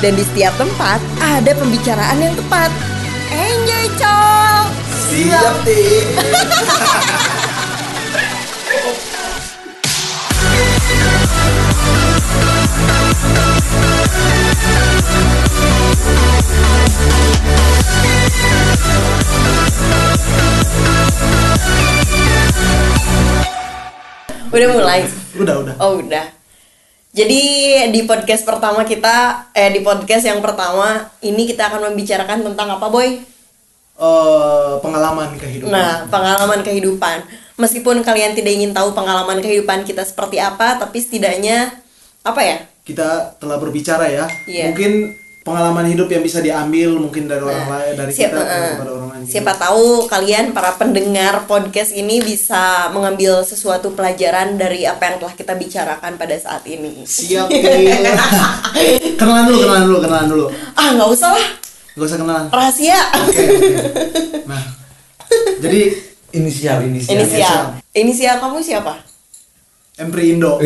dan 0.00 0.16
di 0.16 0.24
setiap 0.24 0.56
tempat 0.56 0.96
ada 1.20 1.52
pembicaraan 1.52 2.18
yang 2.24 2.32
tepat. 2.32 2.72
Enjoy, 3.30 3.86
cowok! 4.00 4.66
Siap, 5.12 5.54
Ti. 5.64 5.80
Udah 24.50 24.66
mulai. 24.74 25.06
Udah, 25.38 25.54
udah. 25.62 25.74
Oh 25.78 26.02
udah. 26.02 26.39
Jadi 27.10 27.42
di 27.90 28.00
podcast 28.06 28.46
pertama 28.46 28.86
kita, 28.86 29.50
eh 29.50 29.70
di 29.74 29.82
podcast 29.82 30.22
yang 30.22 30.38
pertama 30.38 31.10
ini 31.26 31.42
kita 31.50 31.66
akan 31.66 31.90
membicarakan 31.90 32.46
tentang 32.46 32.78
apa, 32.78 32.86
boy? 32.86 33.18
Eh, 34.00 34.72
pengalaman 34.78 35.34
kehidupan. 35.34 35.74
Nah, 35.74 36.06
pengalaman 36.06 36.62
kehidupan. 36.62 37.26
Meskipun 37.58 38.00
kalian 38.06 38.32
tidak 38.32 38.54
ingin 38.54 38.72
tahu 38.72 38.94
pengalaman 38.94 39.42
kehidupan 39.42 39.84
kita 39.84 40.06
seperti 40.06 40.40
apa, 40.40 40.78
tapi 40.78 41.02
setidaknya 41.02 41.74
apa 42.24 42.40
ya? 42.40 42.58
kita 42.90 43.38
telah 43.38 43.56
berbicara 43.60 44.10
ya. 44.10 44.26
Iya. 44.50 44.72
Mungkin 44.72 45.14
pengalaman 45.50 45.82
hidup 45.84 46.06
yang 46.06 46.22
bisa 46.22 46.38
diambil 46.38 46.94
mungkin 46.96 47.26
dari 47.26 47.42
orang 47.42 47.66
lain, 47.66 47.92
dari 47.92 48.12
Siapa, 48.14 48.30
kita 48.32 48.46
eh, 48.46 48.70
kepada 48.72 48.90
orang 48.92 49.08
lain. 49.10 49.22
siapa 49.26 49.52
tahu 49.52 49.84
kalian 50.06 50.44
para 50.50 50.70
pendengar 50.74 51.44
podcast 51.44 51.90
ini 51.92 52.22
bisa 52.22 52.62
mengambil 52.88 53.42
sesuatu 53.42 53.90
pelajaran 53.90 54.54
dari 54.54 54.86
apa 54.86 55.02
yang 55.04 55.16
telah 55.18 55.34
kita 55.34 55.52
bicarakan 55.52 56.14
pada 56.14 56.38
saat 56.38 56.62
ini. 56.64 57.02
Siap, 57.02 57.50
kenalan 59.18 59.44
dulu, 59.44 59.58
kenalan 59.60 59.84
dulu, 59.84 59.98
kenalan 60.00 60.28
dulu. 60.28 60.46
Ah, 60.72 60.88
nggak 60.92 61.10
usah 61.10 61.30
lah, 61.32 61.46
Gak 61.90 62.06
usah 62.06 62.16
kenalan. 62.16 62.46
rahasia. 62.48 62.98
Oke, 63.20 63.42
oke. 63.42 63.74
Nah, 64.48 64.62
jadi 65.58 65.94
inisial 66.32 66.82
inisial 66.82 67.14
Inisial. 67.16 67.60
Inisial 67.92 68.34
kamu 68.38 68.62
siapa? 68.62 68.94
Empri 69.94 70.32
Indo. 70.32 70.56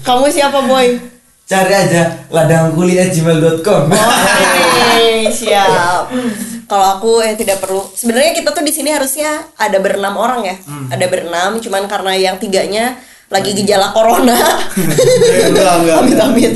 Kamu 0.00 0.24
siapa, 0.28 0.62
boy? 0.62 1.17
Cari 1.48 1.72
aja 1.72 2.28
ladangkuli@gmail.com 2.28 3.82
Oke, 4.68 5.32
siap. 5.32 6.12
Kalau 6.68 6.86
aku 7.00 7.24
eh 7.24 7.32
tidak 7.32 7.64
perlu. 7.64 7.80
Sebenarnya 7.88 8.36
kita 8.36 8.52
tuh 8.52 8.60
di 8.60 8.70
sini 8.70 8.92
harusnya 8.92 9.48
ada 9.56 9.80
berenam 9.80 10.12
orang 10.20 10.44
ya. 10.44 10.56
Ada 10.92 11.08
berenam, 11.08 11.56
cuman 11.56 11.88
karena 11.88 12.12
yang 12.12 12.36
tiganya 12.36 13.00
lagi 13.32 13.56
gejala 13.56 13.96
corona. 13.96 14.36
enggak, 14.76 15.74
enggak. 15.80 15.96
Amit 16.04 16.18
amit. 16.20 16.52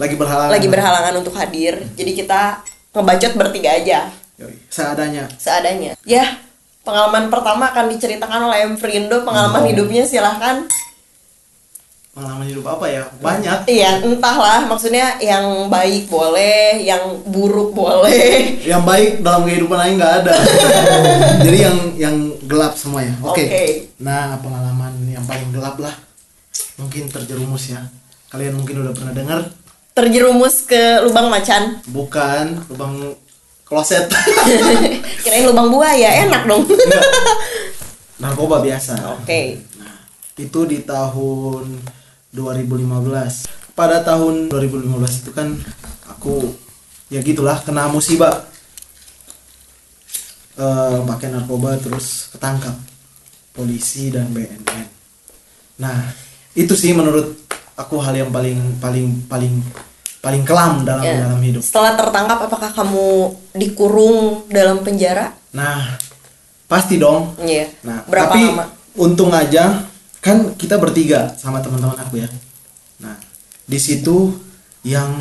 Lagi 0.00 0.14
berhalangan. 0.16 0.52
Lagi 0.56 0.68
berhalangan 0.72 1.14
untuk 1.20 1.34
hadir. 1.36 1.76
Jadi 1.92 2.12
kita 2.16 2.64
ngebacot 2.96 3.32
bertiga 3.36 3.76
aja, 3.76 4.08
Seadanya. 4.72 5.28
seadanya. 5.36 5.92
Ya, 6.08 6.40
pengalaman 6.80 7.28
pertama 7.28 7.68
akan 7.68 7.92
diceritakan 7.92 8.48
oleh 8.48 8.64
M. 8.64 8.74
Frindo. 8.80 9.20
Pengalaman 9.28 9.68
hidupnya 9.68 10.08
silahkan. 10.08 10.64
Pengalaman 12.10 12.42
hidup 12.42 12.66
apa 12.66 12.90
ya? 12.90 13.06
Banyak. 13.22 13.70
Iya, 13.70 14.02
entahlah. 14.02 14.66
Maksudnya 14.66 15.22
yang 15.22 15.70
baik 15.70 16.10
boleh, 16.10 16.82
yang 16.82 17.22
buruk 17.22 17.70
boleh. 17.70 18.58
Yang 18.66 18.82
baik 18.82 19.10
dalam 19.22 19.46
kehidupan 19.46 19.78
lain 19.78 19.94
nggak 19.94 20.14
ada. 20.26 20.34
Jadi 21.46 21.58
yang 21.62 21.78
yang 21.94 22.16
gelap 22.50 22.74
semuanya. 22.74 23.14
Oke. 23.22 23.46
Oke. 23.46 23.94
Nah, 24.02 24.34
pengalaman 24.42 24.90
yang 25.06 25.22
paling 25.22 25.54
gelap 25.54 25.78
lah. 25.78 25.94
Mungkin 26.82 27.06
terjerumus 27.14 27.78
ya. 27.78 27.86
Kalian 28.34 28.58
mungkin 28.58 28.82
udah 28.82 28.90
pernah 28.90 29.14
dengar? 29.14 29.40
Terjerumus 29.94 30.66
ke 30.66 31.06
lubang 31.06 31.30
macan. 31.30 31.78
Bukan 31.94 32.66
lubang 32.74 33.14
kloset. 33.62 34.10
Kirain 35.22 35.46
lubang 35.46 35.70
buaya, 35.70 36.26
enak 36.26 36.42
dong. 36.42 36.66
Enggak. 36.66 37.06
Narkoba 38.22 38.58
biasa. 38.58 38.98
Oke. 39.14 39.62
Itu 40.34 40.66
di 40.66 40.82
tahun 40.82 41.99
2015. 42.32 43.46
Pada 43.72 44.00
tahun 44.00 44.48
2015 44.48 44.86
itu 45.20 45.30
kan 45.30 45.56
aku 46.06 46.52
ya 47.08 47.20
gitulah 47.20 47.58
kena 47.60 47.88
musibah. 47.88 48.44
Eh 50.54 50.98
pakai 51.02 51.30
narkoba 51.30 51.78
terus 51.78 52.28
ketangkap 52.30 52.76
polisi 53.50 54.10
dan 54.10 54.28
BNN. 54.28 54.86
Nah, 55.80 56.12
itu 56.52 56.76
sih 56.76 56.92
menurut 56.92 57.40
aku 57.72 57.96
hal 57.98 58.12
yang 58.14 58.28
paling 58.28 58.76
paling 58.76 59.24
paling 59.24 59.54
paling 60.20 60.44
kelam 60.44 60.84
dalam 60.84 61.00
Ya. 61.00 61.24
dalam 61.24 61.40
hidup. 61.40 61.64
Setelah 61.64 61.96
tertangkap, 61.96 62.38
apakah 62.44 62.70
kamu 62.70 63.06
dikurung 63.56 64.44
dalam 64.52 64.84
penjara? 64.84 65.32
Nah, 65.50 65.96
pasti 66.68 67.00
dong. 67.00 67.32
Iya. 67.40 67.72
Nah, 67.80 68.04
Berapa 68.04 68.28
tapi 68.28 68.44
lama? 68.44 68.68
untung 69.00 69.32
aja 69.32 69.88
kan 70.20 70.52
kita 70.54 70.76
bertiga 70.76 71.32
sama 71.36 71.64
teman-teman 71.64 71.96
aku 71.96 72.20
ya. 72.20 72.28
Nah, 73.00 73.16
di 73.64 73.78
situ 73.80 74.36
yang 74.84 75.16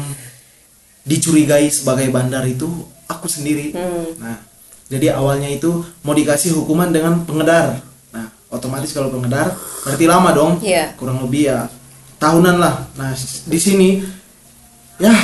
dicurigai 1.08 1.72
sebagai 1.72 2.12
bandar 2.12 2.44
itu 2.46 2.68
aku 3.08 3.32
sendiri. 3.32 3.72
Hmm. 3.74 4.12
Nah, 4.20 4.38
jadi 4.92 5.16
awalnya 5.16 5.48
itu 5.48 5.84
mau 6.04 6.12
dikasih 6.12 6.54
hukuman 6.60 6.92
dengan 6.92 7.24
pengedar. 7.24 7.80
Nah, 8.12 8.28
otomatis 8.52 8.92
kalau 8.92 9.10
pengedar 9.10 9.56
berarti 9.88 10.06
lama 10.06 10.30
dong. 10.36 10.52
Iya. 10.60 10.94
Kurang 11.00 11.24
lebih 11.24 11.50
ya 11.50 11.72
tahunan 12.20 12.60
lah. 12.60 12.86
Nah, 13.00 13.16
di 13.48 13.60
sini 13.60 14.04
ya 15.00 15.16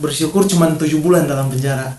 bersyukur 0.00 0.48
cuma 0.48 0.72
tujuh 0.72 0.98
bulan 1.04 1.28
dalam 1.28 1.52
penjara. 1.52 1.94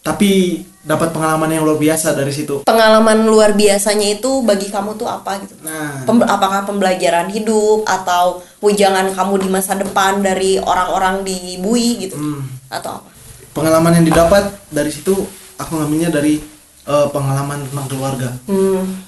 Tapi 0.00 0.62
dapat 0.80 1.12
pengalaman 1.12 1.52
yang 1.52 1.62
luar 1.62 1.76
biasa 1.76 2.16
dari 2.16 2.32
situ. 2.32 2.64
Pengalaman 2.64 3.28
luar 3.28 3.52
biasanya 3.52 4.16
itu 4.16 4.40
bagi 4.40 4.72
kamu 4.72 4.96
tuh 4.96 5.04
apa 5.04 5.36
gitu? 5.44 5.52
Nah, 5.60 6.08
Pem- 6.08 6.24
apakah 6.24 6.64
pembelajaran 6.64 7.28
hidup 7.28 7.84
atau 7.84 8.40
wejangan 8.64 9.12
kamu 9.12 9.44
di 9.44 9.48
masa 9.52 9.76
depan 9.76 10.24
dari 10.24 10.56
orang-orang 10.56 11.20
di 11.20 11.60
Bui 11.60 12.00
gitu? 12.00 12.16
Hmm. 12.16 12.48
Atau 12.72 13.00
apa? 13.00 13.08
pengalaman 13.50 13.98
yang 13.98 14.06
didapat 14.06 14.46
dari 14.70 14.94
situ 14.94 15.26
aku 15.58 15.72
ngambilnya 15.74 16.08
dari 16.08 16.38
eh, 16.86 17.06
pengalaman 17.10 17.66
tentang 17.66 17.86
keluarga. 17.90 18.30
Hmm. 18.46 19.04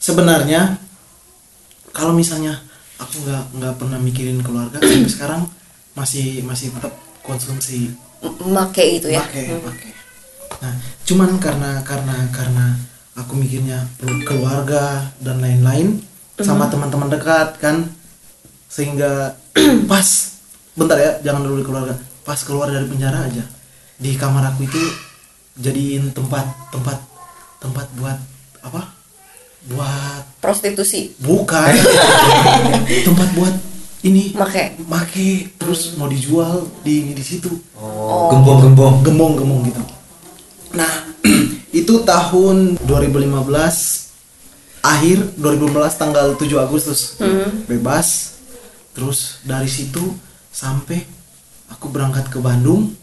Sebenarnya 0.00 0.80
kalau 1.92 2.10
misalnya 2.10 2.58
aku 2.96 3.22
nggak 3.22 3.44
nggak 3.60 3.74
pernah 3.76 3.98
mikirin 4.00 4.40
keluarga 4.40 4.80
sampai 4.82 5.10
sekarang 5.12 5.40
masih 5.92 6.42
masih 6.42 6.72
tetap 6.72 6.90
konsumsi 7.20 7.92
M- 8.24 8.50
Make 8.50 8.98
itu 8.98 9.08
ya. 9.08 9.20
pakai 9.22 9.60
pakai. 9.60 9.90
Nah, 10.60 10.74
cuman 11.08 11.40
karena 11.40 11.80
karena 11.80 12.16
karena 12.32 12.76
aku 13.16 13.36
mikirnya 13.36 13.84
perlu 13.96 14.20
keluarga 14.24 15.08
dan 15.20 15.40
lain-lain 15.40 16.00
sama 16.40 16.68
teman-teman 16.72 17.12
dekat 17.12 17.60
kan 17.60 17.84
sehingga 18.70 19.36
pas 19.90 20.06
bentar 20.78 20.96
ya 20.96 21.12
jangan 21.20 21.44
dulu 21.44 21.60
di 21.60 21.66
keluarga 21.66 21.94
pas 22.24 22.38
keluar 22.40 22.70
dari 22.70 22.86
penjara 22.86 23.26
aja 23.26 23.44
di 24.00 24.16
kamar 24.16 24.54
aku 24.54 24.64
itu 24.64 24.80
jadiin 25.60 26.14
tempat 26.16 26.46
tempat 26.72 26.96
tempat 27.60 27.86
buat 28.00 28.16
apa 28.64 28.82
buat 29.68 30.22
Prostitusi. 30.40 31.12
bukan 31.20 31.68
tempat 33.08 33.28
buat 33.36 33.54
ini 34.00 34.32
Make. 34.32 34.80
make 34.88 35.52
terus 35.60 35.92
mau 36.00 36.08
dijual 36.08 36.64
di 36.80 37.12
di 37.12 37.20
situ 37.20 37.52
oh 37.76 38.32
gembong 38.32 38.72
gembong 38.72 38.94
gembong-gembong 39.04 39.60
gitu. 39.68 39.82
Nah, 40.74 40.92
itu 41.80 41.94
tahun 42.06 42.78
2015 42.86 44.80
akhir 44.80 45.18
2015 45.36 46.00
tanggal 46.00 46.26
7 46.38 46.46
Agustus 46.56 47.20
bebas. 47.66 48.38
Terus 48.90 49.38
dari 49.46 49.70
situ 49.70 50.02
sampai 50.50 51.06
aku 51.70 51.86
berangkat 51.88 52.26
ke 52.28 52.38
Bandung. 52.42 52.94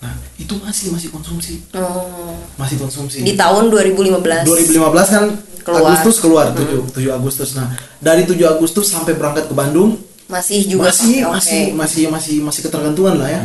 Nah, 0.00 0.16
itu 0.40 0.56
masih 0.56 0.96
masih 0.96 1.12
konsumsi, 1.12 1.60
Oh. 1.76 2.32
masih 2.56 2.80
konsumsi. 2.80 3.20
Di 3.20 3.36
tahun 3.36 3.68
2015. 3.68 4.48
2015 4.48 5.08
kan 5.12 5.24
Keluar. 5.60 5.92
Agustus 5.92 6.16
keluar 6.24 6.46
7 6.56 6.88
7 6.88 7.12
Agustus. 7.12 7.52
Nah, 7.52 7.68
dari 8.00 8.24
7 8.24 8.48
Agustus 8.48 8.88
sampai 8.88 9.12
berangkat 9.12 9.52
ke 9.52 9.54
Bandung 9.54 10.00
Masih 10.24 10.62
juga 10.64 10.88
masih 10.88 11.26
pakai, 11.26 11.34
masih 11.36 11.62
masih 11.74 12.04
masih 12.08 12.36
masih 12.40 12.60
ketergantungan 12.64 13.18
lah 13.18 13.28
ya. 13.28 13.42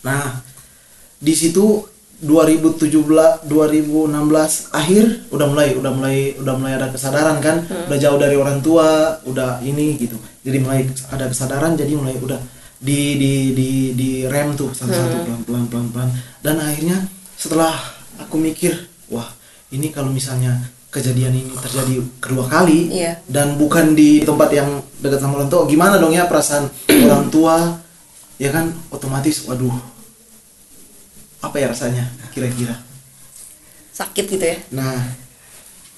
Nah, 0.00 0.40
di 1.20 1.34
situ 1.36 1.86
2017 2.20 3.48
2016 3.48 3.48
akhir 4.70 5.04
udah 5.30 5.46
mulai 5.48 5.68
udah 5.74 5.92
mulai 5.92 6.16
udah 6.36 6.54
mulai 6.54 6.72
ada 6.76 6.88
kesadaran 6.88 7.40
kan? 7.40 7.64
Udah 7.66 7.98
jauh 7.98 8.18
dari 8.18 8.36
orang 8.36 8.60
tua 8.60 9.18
udah 9.24 9.58
ini 9.60 9.98
gitu. 9.98 10.14
Jadi 10.42 10.58
mulai 10.60 10.84
ada 11.08 11.26
kesadaran 11.26 11.74
jadi 11.74 11.92
mulai 11.94 12.14
udah 12.16 12.38
di 12.78 13.16
di 13.16 13.32
di 13.52 13.68
di 13.96 14.10
rem 14.28 14.52
tuh 14.52 14.68
satu-satu 14.68 15.24
pelan 15.24 15.40
pelan 15.42 15.64
pelan 15.66 15.86
pelan 15.88 16.10
dan 16.44 16.60
akhirnya 16.60 17.00
setelah 17.32 17.72
aku 18.20 18.36
mikir 18.36 18.76
wah 19.08 19.24
ini 19.72 19.88
kalau 19.88 20.12
misalnya 20.12 20.52
kejadian 20.92 21.32
ini 21.32 21.48
terjadi 21.56 22.04
kedua 22.20 22.44
kali 22.44 22.92
Iya. 22.92 23.24
dan 23.26 23.56
bukan 23.56 23.96
di 23.96 24.20
tempat 24.20 24.52
yang 24.52 24.84
dekat 25.00 25.16
sama 25.18 25.40
orang 25.40 25.48
tua 25.48 25.64
gimana 25.64 25.96
dong 25.96 26.12
ya 26.12 26.28
perasaan 26.28 26.68
orang 27.08 27.32
tua? 27.32 27.56
Ya 28.34 28.50
kan 28.50 28.74
otomatis 28.90 29.46
waduh 29.46 29.70
apa 31.44 31.56
ya 31.60 31.66
rasanya 31.68 32.04
kira-kira 32.32 32.74
sakit 33.94 34.24
gitu 34.26 34.44
ya 34.44 34.58
nah 34.72 34.98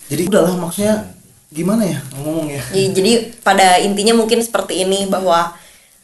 jadi 0.06 0.28
udahlah 0.28 0.54
maksudnya 0.54 1.10
gimana 1.48 1.86
ya 1.86 1.98
ngomong 2.12 2.50
ya 2.50 2.62
Jadi, 2.74 2.86
jadi 2.92 3.12
pada 3.40 3.78
intinya 3.78 4.14
mungkin 4.18 4.42
seperti 4.42 4.82
ini 4.82 5.06
bahwa 5.06 5.54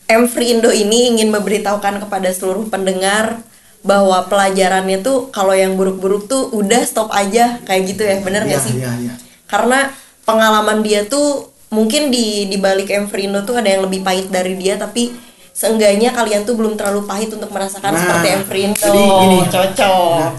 M 0.06 0.26
Free 0.26 0.54
Indo 0.54 0.70
ini 0.70 1.10
ingin 1.14 1.28
memberitahukan 1.30 2.02
kepada 2.06 2.28
seluruh 2.30 2.66
pendengar 2.68 3.42
bahwa 3.82 4.22
pelajarannya 4.30 5.02
tuh 5.02 5.34
kalau 5.34 5.50
yang 5.50 5.74
buruk-buruk 5.74 6.30
tuh 6.30 6.54
udah 6.54 6.86
stop 6.86 7.10
aja 7.10 7.58
kayak 7.66 7.82
gitu 7.90 8.02
ya 8.06 8.22
bener 8.22 8.46
nggak 8.46 8.62
Iya, 8.62 8.66
sih? 8.66 8.74
iya, 8.78 8.92
iya. 9.02 9.14
Karena 9.50 9.90
pengalaman 10.22 10.86
dia 10.86 11.02
tuh 11.04 11.50
mungkin 11.68 12.14
di 12.14 12.46
di 12.46 12.56
balik 12.62 12.88
M 12.94 13.10
Free 13.10 13.26
Indo 13.26 13.42
tuh 13.42 13.58
ada 13.58 13.66
yang 13.66 13.82
lebih 13.82 14.06
pahit 14.06 14.30
dari 14.30 14.54
dia 14.54 14.78
tapi 14.78 15.10
seenggaknya 15.52 16.10
kalian 16.10 16.42
tuh 16.42 16.56
belum 16.56 16.74
terlalu 16.74 17.04
pahit 17.04 17.28
untuk 17.28 17.48
merasakan 17.48 17.92
Nah, 17.92 18.00
seperti 18.00 18.58
Indo. 18.64 18.80
jadi 18.80 19.02
gini. 19.04 19.38
cocok. 19.46 20.30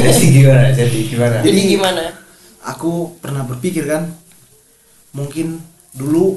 Jadi 0.00 0.24
gimana? 0.30 0.66
Jadi 0.70 0.98
gimana? 1.06 1.36
jadi 1.40 1.60
gimana? 1.66 2.04
aku 2.60 2.90
pernah 3.16 3.40
berpikir 3.42 3.88
kan 3.88 4.04
mungkin 5.10 5.56
dulu 5.90 6.36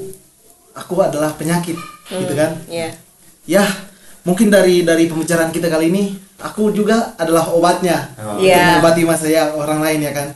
aku 0.72 0.94
adalah 0.98 1.30
penyakit 1.30 1.76
gitu 2.06 2.32
kan 2.32 2.56
Iya. 2.66 2.96
ya 3.44 3.64
mungkin 4.22 4.48
dari 4.48 4.82
dari 4.82 5.04
pembicaraan 5.04 5.52
kita 5.52 5.68
kali 5.68 5.92
ini 5.92 6.04
aku 6.40 6.72
juga 6.72 7.12
adalah 7.14 7.44
obatnya 7.46 8.08
Oh. 8.16 8.34
untuk 8.34 8.48
Iya. 8.48 8.80
mengobati 8.80 9.02
masa 9.04 9.28
ya 9.28 9.52
orang 9.52 9.78
lain 9.78 10.00
ya 10.00 10.12
kan 10.12 10.28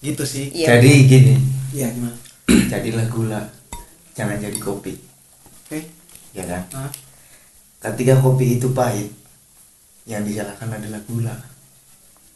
gitu 0.00 0.26
sih 0.26 0.50
Iya. 0.50 0.76
Jadi 0.76 0.90
gini, 1.06 1.34
iya 1.70 1.88
gimana 1.88 2.18
jadilah 2.44 3.06
gula, 3.06 3.40
jangan 4.12 4.36
jadi 4.36 4.58
kopi, 4.58 4.98
oke 5.64 5.78
ya 6.32 6.44
kan? 6.44 6.62
Nah, 6.70 6.90
Ketika 7.84 8.16
kopi 8.16 8.56
itu 8.56 8.72
pahit, 8.72 9.12
yang 10.04 10.24
disalahkan 10.24 10.68
adalah 10.70 11.00
gula. 11.04 11.36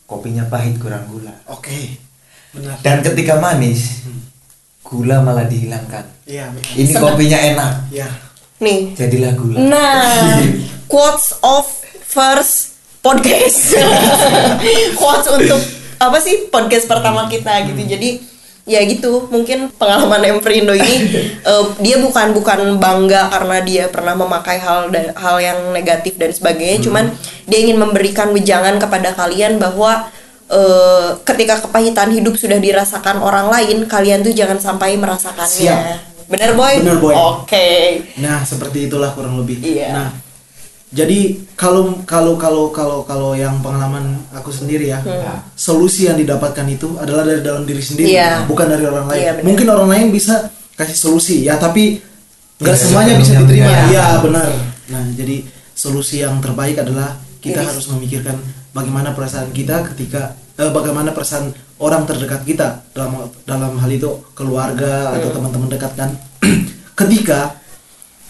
Kopinya 0.04 0.44
pahit 0.44 0.76
kurang 0.76 1.04
gula. 1.06 1.32
oke 1.46 2.00
benar 2.48 2.80
Dan 2.80 3.00
ketika 3.02 3.36
manis, 3.36 4.04
gula 4.80 5.20
malah 5.20 5.44
dihilangkan. 5.44 6.04
iya 6.24 6.48
benar 6.48 6.72
Ini 6.74 6.92
kopinya 6.94 7.38
enak, 7.38 7.72
iya 7.90 8.08
Nih. 8.58 8.92
jadilah 8.92 9.32
gula. 9.32 9.56
Nah, 9.62 10.40
quotes 10.92 11.36
of 11.40 11.68
first 12.02 12.80
podcast. 12.98 13.76
quotes 15.00 15.28
untuk 15.30 15.60
apa 15.98 16.18
sih 16.18 16.48
podcast 16.48 16.84
pertama 16.84 17.28
kita 17.28 17.68
gitu. 17.68 17.84
Jadi 17.86 18.20
ya 18.68 18.84
gitu, 18.84 19.26
mungkin 19.32 19.72
pengalaman 19.80 20.20
M 20.28 20.38
Frindo 20.44 20.76
ini 20.76 20.96
eh, 21.50 21.64
dia 21.80 21.96
bukan 21.98 22.36
bukan 22.36 22.76
bangga 22.76 23.32
karena 23.32 23.56
dia 23.64 23.84
pernah 23.88 24.12
memakai 24.12 24.60
hal 24.60 24.92
da- 24.92 25.16
hal 25.16 25.40
yang 25.40 25.72
negatif 25.72 26.20
dan 26.20 26.28
sebagainya, 26.28 26.84
cuman 26.84 27.08
dia 27.48 27.58
ingin 27.64 27.80
memberikan 27.80 28.28
wejangan 28.36 28.76
kepada 28.76 29.16
kalian 29.16 29.56
bahwa 29.56 30.12
eh, 30.52 31.08
ketika 31.24 31.64
kepahitan 31.64 32.12
hidup 32.12 32.36
sudah 32.36 32.60
dirasakan 32.60 33.24
orang 33.24 33.48
lain, 33.48 33.88
kalian 33.88 34.20
tuh 34.20 34.36
jangan 34.36 34.60
sampai 34.60 35.00
merasakannya. 35.00 35.64
Siap. 35.64 36.08
Bener 36.28 36.52
boy? 36.52 36.84
Bener, 36.84 37.00
Boy. 37.00 37.16
Oke. 37.16 37.68
Nah, 38.20 38.44
seperti 38.44 38.84
itulah 38.84 39.16
kurang 39.16 39.40
lebih. 39.40 39.64
Iya. 39.64 39.88
Nah, 39.96 40.08
jadi 40.88 41.18
kalau 41.52 42.00
kalau 42.02 42.34
kalau 42.34 42.72
kalau 42.72 42.98
kalau 43.02 43.30
yang 43.32 43.60
pengalaman 43.60 44.16
aku 44.30 44.48
sendiri 44.48 44.88
ya, 44.88 45.04
solusi 45.52 46.08
yang 46.08 46.16
didapatkan 46.16 46.64
itu 46.64 46.96
adalah 46.96 47.22
dari 47.22 47.44
dalam 47.44 47.62
diri 47.62 47.80
sendiri, 47.80 48.08
Hmm. 48.08 48.16
Iya. 48.16 48.30
bukan 48.48 48.66
dari 48.66 48.84
orang 48.84 49.04
lain. 49.06 49.20
Iya, 49.20 49.32
benar. 49.34 49.44
Mungkin 49.44 49.66
orang 49.68 49.88
lain 49.88 50.06
bisa 50.08 50.34
kasih 50.74 50.96
solusi 50.96 51.44
ya, 51.44 51.56
tapi 51.56 52.00
nggak 52.56 52.72
Tidak 52.72 52.88
semuanya 52.88 53.14
bisa 53.16 53.32
diterima. 53.36 53.68
benar. 53.68 53.84
Iya, 53.86 54.06
benar. 54.24 54.48
Nah, 54.88 55.02
jadi 55.12 55.36
solusi 55.74 56.16
yang 56.18 56.40
terbaik 56.40 56.80
adalah 56.80 57.14
kita 57.38 57.60
Diri. 57.60 57.68
harus 57.68 57.86
memikirkan 57.88 58.36
bagaimana 58.72 59.12
perasaan 59.12 59.52
kita 59.52 59.86
ketika 59.92 60.34
eh, 60.56 60.72
bagaimana 60.72 61.12
perasaan 61.12 61.52
orang 61.78 62.02
terdekat 62.02 62.42
kita 62.42 62.82
dalam 62.90 63.14
dalam 63.44 63.78
hal 63.78 63.86
itu 63.88 64.10
keluarga 64.34 65.14
atau 65.14 65.30
teman-teman 65.30 65.70
dekat 65.70 65.92
kan 65.94 66.10
ketika 66.98 67.54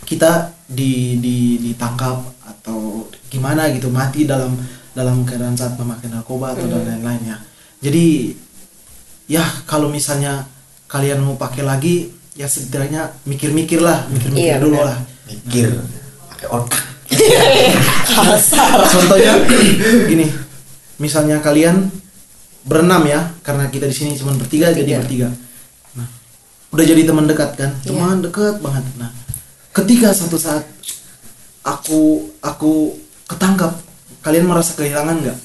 kita 0.04 0.52
di, 0.64 1.16
di 1.16 1.36
ditangkap 1.62 2.37
atau 2.68 3.08
gimana 3.32 3.72
gitu 3.72 3.88
mati 3.88 4.28
dalam 4.28 4.52
dalam 4.92 5.24
keadaan 5.24 5.56
saat 5.56 5.72
memakai 5.80 6.12
narkoba 6.12 6.52
atau 6.52 6.68
dan 6.68 6.84
lain-lain 6.84 7.32
ya 7.32 7.36
jadi 7.80 8.04
ya 9.24 9.44
kalau 9.64 9.88
misalnya 9.88 10.44
kalian 10.84 11.24
mau 11.24 11.40
pakai 11.40 11.64
lagi 11.64 12.12
ya 12.36 12.44
setidaknya 12.44 13.08
mikir-mikir 13.24 13.80
lah 13.80 14.04
mikir-mikir 14.12 14.52
Iya, 14.52 14.56
dulu 14.60 14.76
benar. 14.76 14.86
lah. 14.92 14.98
Mikir, 15.28 15.68
pakai 16.32 16.48
otak. 16.48 16.84
Contohnya 18.92 19.32
gini 20.08 20.26
misalnya 20.96 21.40
kalian 21.40 21.88
berenam 22.64 23.04
ya 23.04 23.32
karena 23.44 23.68
kita 23.68 23.88
di 23.88 23.96
sini 23.96 24.12
cuma 24.16 24.32
bertiga 24.36 24.72
jadi 24.72 25.00
bertiga. 25.00 25.28
nah 25.96 26.08
udah 26.72 26.84
jadi 26.84 27.02
teman 27.04 27.24
dekat 27.28 27.50
kan? 27.56 27.70
Teman 27.84 28.20
dekat 28.24 28.60
banget. 28.60 28.84
Nah 28.96 29.10
ketika 29.72 30.12
suatu 30.16 30.40
saat 30.40 30.64
aku 31.68 32.32
aku 32.40 32.96
ketangkap 33.28 33.76
kalian 34.24 34.48
merasa 34.48 34.72
kehilangan 34.74 35.20
nggak 35.20 35.38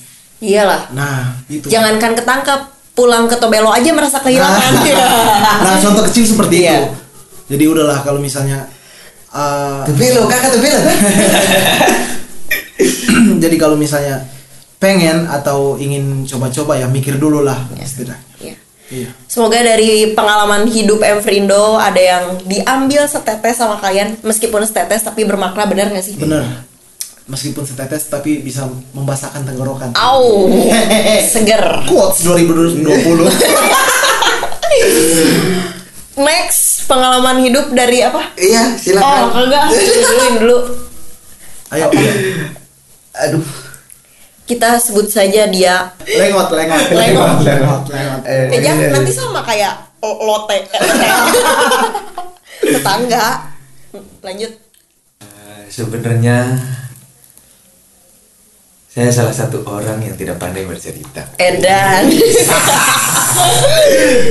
Iyalah. 0.44 0.92
nah 0.92 1.40
itu 1.48 1.72
Jangankan 1.72 2.20
ketangkap, 2.20 2.68
pulang 2.92 3.28
ke 3.28 3.36
Tobelo 3.40 3.72
aja 3.72 3.88
merasa 3.96 4.20
kehilangan. 4.20 4.72
nah 5.64 5.76
contoh 5.80 6.04
kecil 6.04 6.28
seperti 6.28 6.68
Iya. 6.68 6.68
itu 6.68 6.84
jadi 7.56 7.64
udahlah 7.68 8.04
kalau 8.04 8.20
misalnya 8.20 8.68
uh, 9.32 9.88
Tebelo, 9.88 10.28
kakak 10.28 10.52
tebelo. 10.52 10.80
jadi 13.44 13.56
kalau 13.56 13.80
misalnya 13.80 14.28
pengen 14.80 15.28
atau 15.32 15.80
ingin 15.80 16.28
coba-coba 16.28 16.76
ya 16.76 16.88
mikir 16.92 17.16
dulu 17.16 17.40
lah 17.40 17.56
setidaknya 17.80 18.33
Iya. 18.94 19.10
Semoga 19.26 19.58
dari 19.58 20.14
pengalaman 20.14 20.68
hidup 20.68 21.00
M 21.00 21.18
Frindo 21.18 21.76
ada 21.76 21.98
yang 21.98 22.38
diambil 22.44 23.04
setetes 23.04 23.58
sama 23.58 23.76
kalian 23.76 24.16
meskipun 24.22 24.62
setetes 24.62 25.02
tapi 25.02 25.24
bermakna 25.24 25.66
benar 25.66 25.90
gak 25.90 26.00
sih? 26.00 26.14
bener 26.14 26.46
meskipun 27.24 27.64
setetes 27.64 28.06
tapi 28.06 28.40
bisa 28.40 28.64
membasahkan 28.92 29.42
tenggorokan 29.42 29.90
Au, 29.96 30.48
seger. 31.34 31.84
quotes 31.84 32.22
2020 32.22 32.84
Next 36.16 36.86
pengalaman 36.86 37.42
hidup 37.42 37.72
dari 37.72 38.02
apa? 38.02 38.22
Iya, 38.38 38.62
Oh, 38.70 38.78
silakan. 38.78 39.24
kagak. 39.34 39.66
Duluin 39.74 40.34
dulu. 40.38 40.58
ayo. 41.72 41.88
Aduh. 43.16 43.46
Kita 44.54 44.78
sebut 44.78 45.10
saja 45.10 45.50
dia. 45.50 45.90
lengot 46.06 46.54
lengot 46.54 46.94
Lengot. 46.94 47.42
lengot 47.48 47.84
lengot 47.90 48.22
Eh, 48.22 48.54
Eh, 48.54 48.62
jangan 48.62 48.86
iya, 48.86 48.94
nanti 48.94 49.10
sama 49.10 49.42
kayak 49.42 49.98
lote. 49.98 50.70
Tetangga. 52.62 53.50
Lanjut. 54.22 54.54
Eh, 55.26 55.62
Sebenarnya 55.68 56.54
saya 58.86 59.10
salah 59.10 59.34
satu 59.34 59.66
orang 59.66 60.06
yang 60.06 60.14
tidak 60.14 60.38
pandai 60.38 60.70
bercerita. 60.70 61.34
Edan. 61.42 62.14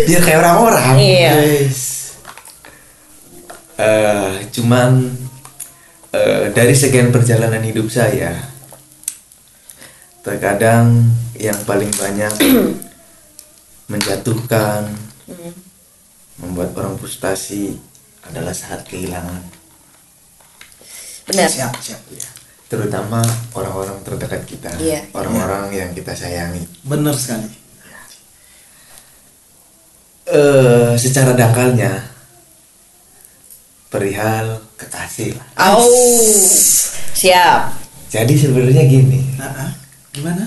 Dia 0.06 0.22
kayak 0.22 0.38
orang-orang. 0.38 0.94
Iya. 1.02 1.32
Guys. 1.34 1.82
Eh, 3.74 4.30
cuman 4.54 5.18
eh, 6.14 6.54
dari 6.54 6.78
sekian 6.78 7.10
perjalanan 7.10 7.66
hidup 7.66 7.90
saya, 7.90 8.51
terkadang 10.22 11.10
yang 11.36 11.58
paling 11.66 11.90
banyak 11.92 12.30
menjatuhkan, 13.92 14.86
membuat 16.38 16.70
orang 16.78 16.94
frustasi 16.96 17.76
adalah 18.22 18.54
saat 18.54 18.86
kehilangan, 18.86 19.42
Benar. 21.26 21.50
siap 21.50 21.74
siap 21.82 22.00
ya. 22.08 22.30
terutama 22.70 23.20
orang-orang 23.52 23.98
terdekat 24.00 24.42
kita, 24.46 24.70
Iya. 24.78 25.10
orang-orang 25.12 25.74
yang 25.74 25.90
kita 25.92 26.14
sayangi. 26.14 26.62
bener 26.86 27.12
sekali 27.18 27.50
eh 30.22 30.94
secara 30.96 31.34
dangkalnya 31.34 31.98
perihal 33.92 34.64
kekasih. 34.80 35.36
Au. 35.60 35.84
Siap. 37.12 37.60
Jadi 38.08 38.34
sebenarnya 38.40 38.88
gini, 38.88 39.20
nah, 39.36 39.52
ah, 39.68 39.72
gimana? 40.12 40.44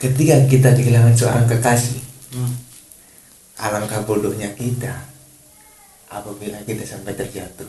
Ketika 0.00 0.48
kita 0.48 0.72
kehilangan 0.72 1.14
seorang 1.14 1.46
kekasih 1.46 2.00
Hmm. 2.30 2.54
alangkah 3.58 4.06
bodohnya 4.06 4.54
kita 4.54 5.02
apabila 6.06 6.62
kita 6.62 6.86
sampai 6.86 7.18
terjatuh. 7.18 7.66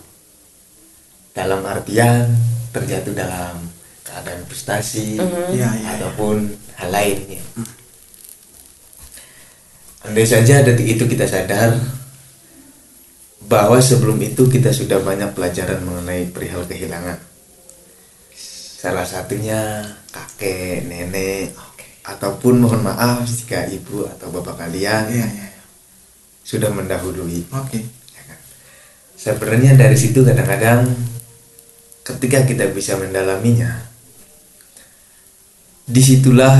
Dalam 1.33 1.65
artian 1.65 2.29
terjatuh 2.69 3.17
dalam 3.17 3.57
keadaan 4.05 4.45
frustasi 4.45 5.17
Iya, 5.17 5.69
iya, 5.81 5.97
ataupun 5.97 6.45
hal 6.77 6.89
lainnya 6.93 7.41
andai 10.01 10.25
saja 10.25 10.65
detik 10.65 10.97
itu 10.97 11.05
kita 11.05 11.29
sadar 11.29 11.77
bahwa 13.45 13.77
sebelum 13.77 14.17
itu 14.21 14.49
kita 14.49 14.73
sudah 14.73 15.01
banyak 15.01 15.33
pelajaran 15.35 15.83
mengenai 15.83 16.31
perihal 16.31 16.63
kehilangan. 16.65 17.19
Salah 18.81 19.05
satunya 19.05 19.83
kakek 20.41 20.89
nenek 20.89 21.53
ataupun 22.01 22.65
mohon 22.65 22.81
maaf 22.81 23.21
jika 23.29 23.69
ibu 23.69 24.09
atau 24.09 24.33
bapak 24.33 24.65
kalian 24.65 25.05
Iya, 25.05 25.21
iya. 25.21 25.45
iya. 25.53 25.61
sudah 26.41 26.73
mendahului 26.73 27.45
Oke. 27.53 27.77
ya 27.85 28.21
kan? 28.25 28.39
sebenarnya 29.13 29.77
dari 29.77 29.93
situ 29.93 30.25
kadang-kadang 30.25 30.89
ketika 32.01 32.41
kita 32.49 32.73
bisa 32.73 32.97
mendalaminya 32.97 33.85
di 35.85 36.01
situlah 36.01 36.57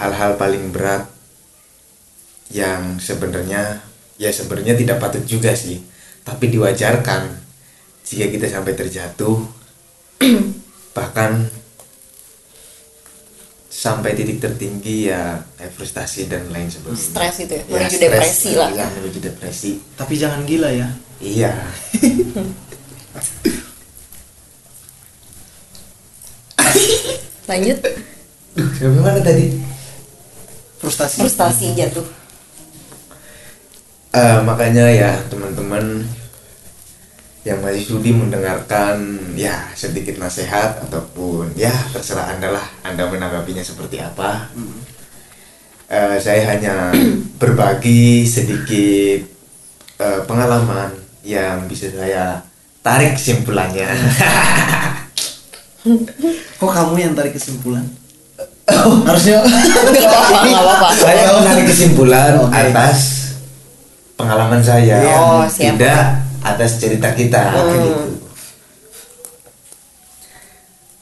hal-hal 0.00 0.40
paling 0.40 0.72
berat 0.72 1.04
yang 2.48 2.96
sebenarnya 2.96 3.84
ya 4.16 4.32
sebenarnya 4.32 4.72
tidak 4.72 4.96
patut 5.04 5.28
juga 5.28 5.52
sih 5.52 5.84
tapi 6.24 6.48
diwajarkan 6.48 7.28
jika 8.08 8.32
kita 8.32 8.48
sampai 8.48 8.72
terjatuh 8.72 9.36
bahkan 10.96 11.59
sampai 13.80 14.12
titik 14.12 14.36
tertinggi 14.38 15.08
ya 15.08 15.40
kayak 15.56 15.72
frustasi 15.72 16.28
dan 16.28 16.44
lain 16.52 16.68
sebagainya 16.68 17.00
Stres 17.00 17.34
gitu 17.40 17.54
ya, 17.54 17.62
Ya, 17.62 17.72
menuju 17.80 17.88
stres, 17.90 18.04
depresi 18.04 18.50
lah. 18.52 18.68
ya, 18.70 18.86
menuju 18.92 19.18
depresi 19.22 19.70
Tapi 19.96 20.14
jangan 20.14 20.44
gila 20.44 20.68
ya. 20.68 20.88
iya 21.18 21.52
lanjut 27.46 27.78
Duh, 28.50 28.68
sampai 28.74 29.00
mana 29.00 29.20
tadi 29.20 29.46
Frustasi. 30.76 31.20
frustasi 31.20 31.66
jatuh 31.76 32.06
Eh, 34.10 34.38
makanya 34.42 34.90
ya 34.90 35.22
teman-teman 35.30 36.02
yang 37.40 37.64
masih 37.64 37.80
sudi 37.82 38.12
mendengarkan 38.12 39.00
ya 39.32 39.64
sedikit 39.72 40.20
nasihat 40.20 40.76
ataupun 40.84 41.56
ya 41.56 41.72
terserah 41.88 42.36
anda 42.36 42.52
lah 42.52 42.66
anda 42.82 43.08
menanggapinya 43.08 43.62
seperti 43.62 43.98
apa 43.98 44.48
Eh, 45.90 46.22
saya 46.22 46.54
hanya 46.54 46.94
berbagi 47.42 48.22
sedikit 48.22 49.26
eh, 49.98 50.20
pengalaman 50.22 50.94
yang 51.26 51.66
bisa 51.66 51.90
saya 51.90 52.38
tarik 52.78 53.18
kesimpulannya 53.18 53.90
Kok 56.62 56.70
kamu 56.70 56.94
yang 56.94 57.12
tarik 57.18 57.34
kesimpulan? 57.34 57.82
Harusnya 59.08 59.42
nggak 59.42 60.62
apa-apa 60.62 60.88
saya 61.02 61.34
menarik 61.34 61.66
kesimpulan 61.66 62.38
Oke. 62.38 62.54
atas 62.54 62.98
pengalaman 64.14 64.62
saya 64.62 65.02
Oh, 65.10 65.42
siap. 65.42 65.74
tidak 65.74 66.22
atas 66.44 66.80
cerita 66.80 67.12
kita. 67.12 67.42
Hmm. 67.52 67.70
gitu. 67.84 68.02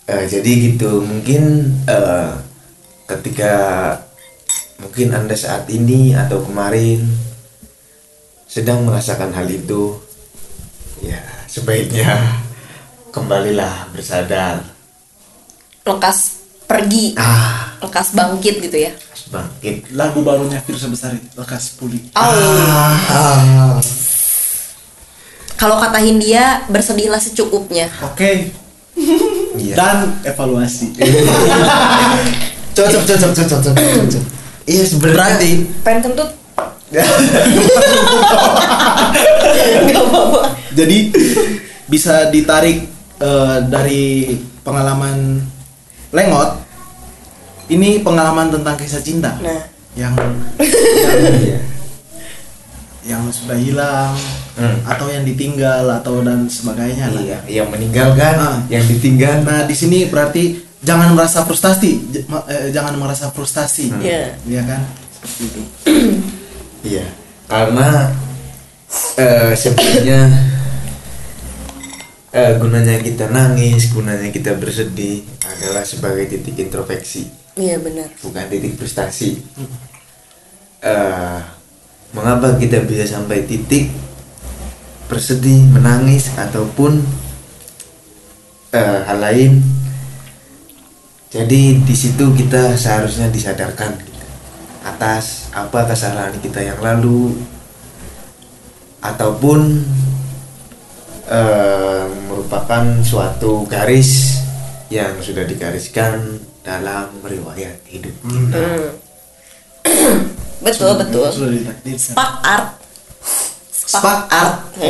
Eh, 0.09 0.25
jadi 0.25 0.51
gitu 0.73 1.05
mungkin 1.05 1.69
eh, 1.85 2.33
ketika 3.05 3.53
mungkin 4.81 5.13
anda 5.13 5.37
saat 5.37 5.69
ini 5.69 6.17
atau 6.17 6.41
kemarin 6.49 7.05
sedang 8.49 8.89
merasakan 8.89 9.37
hal 9.37 9.45
itu 9.53 10.01
ya 11.05 11.21
sebaiknya 11.45 12.41
kembalilah 13.15 13.93
bersadar. 13.93 14.65
Lekas 15.85 16.41
pergi. 16.65 17.13
Ah. 17.21 17.77
Lekas 17.85 18.17
bangkit 18.17 18.65
gitu 18.65 18.77
ya. 18.77 18.93
Harus 18.97 19.27
bangkit. 19.29 19.77
Lagu 19.93 20.21
barunya 20.25 20.61
Virsa 20.65 20.89
Besar 20.89 21.15
itu 21.15 21.29
lekas 21.37 21.77
pulih. 21.79 22.01
ah 22.17 23.77
kalau 25.59 25.77
kata 25.77 25.99
Hindia 25.99 26.63
bersedihlah 26.71 27.19
secukupnya 27.19 27.91
Oke. 28.01 28.55
iya 29.59 29.75
Dan 29.75 30.23
evaluasi. 30.23 30.95
cocok 32.79 33.03
cocok 33.03 33.31
cocok 33.35 33.61
cocok 33.67 33.75
cocok 33.75 34.25
iya 34.65 34.85
sebenarnya 34.87 35.19
Berarti 35.19 35.51
pengen 35.83 36.01
kentut 36.07 36.31
apa-apa 39.99 40.41
jadi 40.73 40.99
bisa 41.85 42.31
ditarik 42.31 42.87
eh, 43.19 43.57
dari 43.67 44.39
pengalaman 44.63 45.43
lengot. 46.13 46.65
Ini 47.69 48.01
pengalaman 48.01 48.49
tentang 48.49 48.81
kisah 48.81 49.03
cinta 49.05 49.37
nah 49.45 49.61
yang 49.93 50.15
yang. 51.53 51.78
Yang 53.09 53.25
sudah 53.29 53.57
hilang 53.57 54.13
Hmm. 54.55 54.75
atau 54.85 55.07
yang 55.07 55.23
ditinggal 55.23 55.87
atau 55.89 56.21
dan 56.21 56.45
sebagainya 56.45 57.09
lah. 57.09 57.23
iya 57.23 57.39
yang 57.49 57.69
meninggalkan 57.69 58.35
Ah. 58.35 58.59
yang 58.67 58.83
ditinggal 58.85 59.41
Nah, 59.41 59.63
di 59.63 59.73
sini 59.73 60.05
berarti 60.05 60.51
jangan 60.81 61.11
merasa 61.13 61.43
frustasi, 61.43 61.91
j- 62.09 62.27
ma- 62.27 62.43
eh, 62.45 62.69
jangan 62.69 62.95
merasa 62.95 63.31
frustasi. 63.31 63.89
Iya. 63.97 64.35
Iya 64.43 64.63
kan? 64.65 64.81
Seperti 65.17 65.43
itu. 65.49 65.63
iya 66.85 67.07
karena 67.45 68.13
eh, 69.15 69.53
sebenarnya 69.53 70.21
eh, 72.31 72.53
gunanya 72.57 72.99
kita 72.99 73.27
nangis 73.29 73.89
gunanya 73.89 74.29
kita 74.29 74.53
bersedih 74.55 75.23
adalah 75.41 75.83
sebagai 75.83 76.29
titik 76.29 76.61
introspeksi 76.61 77.25
iya 77.55 77.79
benar 77.79 78.11
bukan 78.17 78.45
titik 78.47 78.75
frustasi 78.75 79.39
Eh, 80.79 81.41
mengapa 82.17 82.57
kita 82.57 82.85
bisa 82.89 83.05
sampai 83.05 83.45
titik 83.45 83.93
bersedih 85.09 85.65
menangis 85.73 86.33
ataupun 86.37 87.01
eh, 88.73 89.01
hal 89.05 89.19
lain 89.21 89.61
jadi 91.29 91.77
di 91.85 91.95
situ 91.97 92.33
kita 92.33 92.77
seharusnya 92.77 93.29
disadarkan 93.29 94.01
atas 94.81 95.53
apa 95.53 95.85
kesalahan 95.85 96.37
kita 96.41 96.65
yang 96.65 96.81
lalu 96.81 97.37
ataupun 99.05 99.85
eh, 101.29 102.05
merupakan 102.29 102.85
suatu 103.05 103.69
garis 103.69 104.41
yang 104.89 105.21
sudah 105.21 105.45
digariskan 105.45 106.41
dalam 106.65 107.13
riwayat 107.25 107.85
hidup 107.89 108.17
kita. 108.25 108.65
Hmm. 108.65 109.08
Betul 110.69 110.93
betul 111.01 111.27
Sudah 111.33 111.51
ditakdirkan. 111.53 112.13
spark 112.13 112.35
art 112.45 112.67
Spark 113.89 114.29
art. 114.29 114.69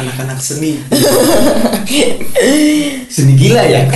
Anak-anak 0.00 0.40
seni. 0.40 0.80
Seni 3.14 3.32
gila 3.36 3.60
ya. 3.60 3.84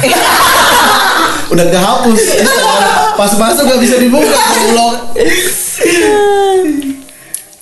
Udah 1.57 1.67
kehapus. 1.73 2.21
Pas 3.17 3.33
masuk 3.41 3.65
gak 3.65 3.81
bisa 3.81 3.97
dibuka 3.97 4.37
blog. 4.77 5.17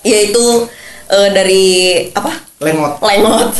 yaitu 0.03 0.67
eh, 1.11 1.29
dari 1.31 1.65
apa 2.11 2.31
Lengot. 2.59 2.99
Lengot 2.99 3.51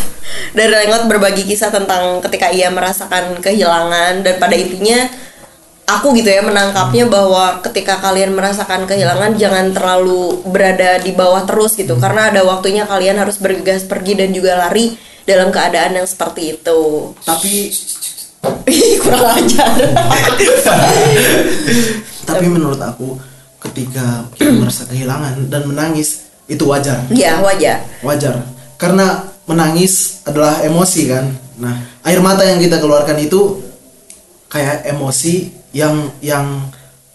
dari 0.51 0.71
Lengot 0.71 1.07
berbagi 1.07 1.47
kisah 1.47 1.71
tentang 1.71 2.19
ketika 2.23 2.51
ia 2.51 2.67
merasakan 2.67 3.39
kehilangan 3.39 4.27
dan 4.27 4.35
pada 4.39 4.55
intinya 4.55 5.07
aku 5.87 6.11
gitu 6.19 6.27
ya 6.27 6.43
menangkapnya 6.43 7.07
bahwa 7.07 7.63
ketika 7.63 7.95
kalian 8.03 8.35
merasakan 8.35 8.83
kehilangan 8.83 9.39
jangan 9.39 9.71
terlalu 9.71 10.43
berada 10.43 10.99
di 10.99 11.15
bawah 11.15 11.47
terus 11.47 11.79
gitu 11.79 11.95
karena 11.95 12.27
ada 12.29 12.43
waktunya 12.43 12.83
kalian 12.83 13.15
harus 13.15 13.39
bergegas 13.39 13.87
pergi 13.87 14.19
dan 14.19 14.35
juga 14.35 14.59
lari 14.59 14.99
dalam 15.23 15.47
keadaan 15.51 15.95
yang 15.95 16.07
seperti 16.07 16.59
itu 16.59 16.79
Tapi 17.23 17.71
kurang 18.99 19.31
ajar 19.31 19.75
tapi 22.27 22.45
menurut 22.51 22.79
aku 22.83 23.15
ketika 23.63 24.27
kita 24.35 24.51
merasa 24.61 24.83
kehilangan 24.85 25.47
dan 25.47 25.63
menangis 25.65 26.27
itu 26.47 26.63
wajar. 26.63 27.03
ya 27.11 27.43
wajar 27.43 27.83
Wajar. 28.03 28.35
Karena 28.79 29.25
menangis 29.49 30.23
adalah 30.23 30.63
emosi 30.63 31.01
kan. 31.11 31.25
Nah, 31.59 31.75
air 32.07 32.23
mata 32.23 32.45
yang 32.45 32.61
kita 32.61 32.79
keluarkan 32.79 33.19
itu 33.19 33.66
kayak 34.47 34.87
emosi 34.87 35.51
yang 35.75 36.11
yang 36.23 36.47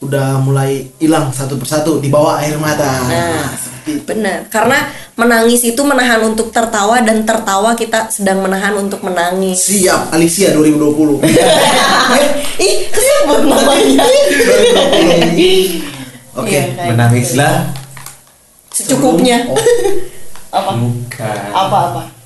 udah 0.02 0.42
mulai 0.42 0.90
hilang 0.98 1.30
satu 1.30 1.54
persatu 1.54 2.02
di 2.02 2.10
bawah 2.10 2.42
air 2.42 2.58
mata. 2.58 3.06
Nah. 3.06 3.50
benar 3.82 4.46
karena 4.46 4.78
menangis 5.18 5.66
itu 5.66 5.82
menahan 5.82 6.22
untuk 6.22 6.54
tertawa 6.54 7.02
dan 7.02 7.26
tertawa 7.26 7.74
kita 7.74 8.14
sedang 8.14 8.38
menahan 8.38 8.78
untuk 8.78 9.02
menangis. 9.02 9.58
Siap, 9.58 10.14
Alicia 10.14 10.54
2020. 10.54 11.18
ih 12.62 12.74
kesebut 12.94 13.42
namanya. 13.42 14.06
Oke. 16.38 16.46
Iya, 16.46 16.94
Menangislah 16.94 17.74
secukupnya. 18.70 19.50
Oh, 19.50 19.58
apa? 20.62 20.70
Bukan 20.78 21.38
apa 21.50 21.78
apa 21.90 22.21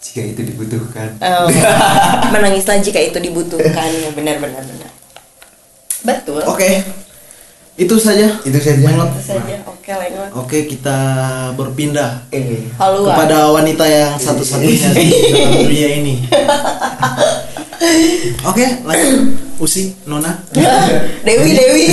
jika 0.00 0.20
itu 0.26 0.40
dibutuhkan. 0.42 1.08
Oh, 1.20 1.46
menangislah 2.34 2.80
jika 2.80 2.98
itu 2.98 3.20
dibutuhkan 3.20 3.88
ya 3.88 4.10
benar 4.18 4.40
benar 4.40 4.64
benar 4.64 4.90
betul 6.00 6.40
Oke. 6.48 6.80
Itu 7.76 7.96
saja. 7.96 8.36
Itu 8.44 8.60
saja. 8.60 8.76
Itu 8.76 9.20
saja 9.24 9.56
oke 9.64 9.88
lengot 9.88 10.28
Oke, 10.36 10.68
kita 10.68 10.96
berpindah 11.56 12.28
Eh, 12.28 12.68
haluan 12.76 13.16
kepada 13.16 13.48
wanita 13.50 13.84
yang 13.84 14.12
satu-satunya 14.16 14.88
di 14.92 15.04
dalam 15.32 15.52
dunia 15.64 15.88
ini. 15.96 16.14
Oke, 18.44 18.64
lanjut. 18.84 19.20
Usi, 19.56 19.96
Nona. 20.04 20.44
Dewi 21.24 21.52
Dewi 21.52 21.84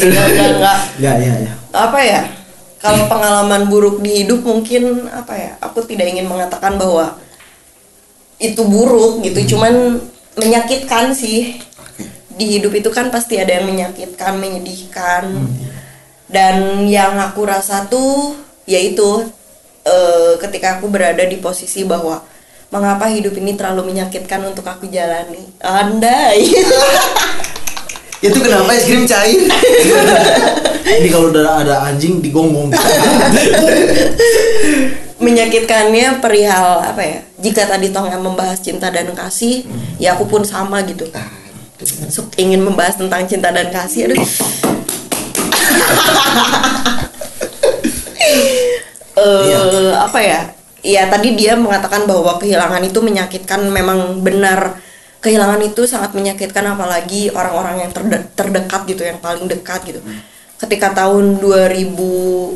enggak 0.00 0.26
enggak 0.26 0.48
enggak 0.58 0.78
Ya, 0.98 1.12
ya, 1.18 1.34
ya. 1.44 1.52
apa 1.70 1.98
ya 2.00 2.20
kalau 2.80 3.04
pengalaman 3.12 3.68
buruk 3.68 4.00
di 4.00 4.24
hidup 4.24 4.40
mungkin 4.40 5.04
apa 5.12 5.36
ya? 5.36 5.52
Aku 5.60 5.84
tidak 5.84 6.08
ingin 6.08 6.24
mengatakan 6.24 6.80
bahwa 6.80 7.20
itu 8.40 8.64
buruk 8.64 9.20
gitu. 9.20 9.56
Cuman 9.56 10.00
menyakitkan 10.40 11.12
sih. 11.12 11.60
Di 12.40 12.56
hidup 12.56 12.72
itu 12.72 12.88
kan 12.88 13.12
pasti 13.12 13.36
ada 13.36 13.60
yang 13.60 13.68
menyakitkan 13.68 14.40
menyedihkan. 14.40 15.28
Dan 16.24 16.88
yang 16.88 17.20
aku 17.20 17.44
rasa 17.44 17.84
tuh 17.84 18.32
yaitu 18.64 19.28
eh, 19.84 20.40
ketika 20.40 20.80
aku 20.80 20.88
berada 20.88 21.20
di 21.28 21.36
posisi 21.36 21.84
bahwa 21.84 22.24
mengapa 22.72 23.12
hidup 23.12 23.36
ini 23.36 23.60
terlalu 23.60 23.92
menyakitkan 23.92 24.40
untuk 24.48 24.64
aku 24.64 24.88
jalani? 24.88 25.52
Andai 25.60 26.48
Itu 28.20 28.38
kenapa 28.44 28.76
es 28.76 28.84
krim 28.84 29.08
cair? 29.08 29.40
Ini 31.00 31.08
kalau 31.08 31.32
udah 31.32 31.64
ada 31.64 31.88
anjing 31.88 32.20
digonggong. 32.20 32.72
menyakitkannya 35.20 36.24
perihal 36.24 36.80
apa 36.80 37.02
ya 37.04 37.20
jika 37.36 37.68
tadi 37.68 37.92
toh 37.92 38.08
yang 38.08 38.24
membahas 38.24 38.56
cinta 38.56 38.88
dan 38.88 39.12
kasih 39.12 39.68
ya 40.00 40.16
aku 40.16 40.24
pun 40.24 40.40
sama 40.48 40.80
gitu 40.88 41.04
Sup- 42.08 42.32
ingin 42.40 42.64
membahas 42.64 42.96
tentang 42.96 43.28
cinta 43.28 43.52
dan 43.52 43.68
kasih 43.68 44.08
aduh 44.08 44.16
eh 49.20 49.92
apa 49.92 50.18
ya 50.24 50.40
ya 50.80 51.04
tadi 51.12 51.36
dia 51.36 51.52
mengatakan 51.56 52.08
bahwa 52.08 52.40
kehilangan 52.40 52.80
itu 52.80 53.04
menyakitkan 53.04 53.68
memang 53.68 54.24
benar 54.24 54.80
kehilangan 55.20 55.60
itu 55.60 55.84
sangat 55.84 56.12
menyakitkan 56.12 56.64
apalagi 56.66 57.28
orang-orang 57.30 57.84
yang 57.84 57.90
terde- 57.92 58.28
terdekat 58.32 58.82
gitu 58.84 59.02
yang 59.02 59.16
paling 59.16 59.44
dekat 59.44 59.84
gitu. 59.84 60.00
Ketika 60.56 60.92
tahun 60.94 61.40
2000 61.40 61.96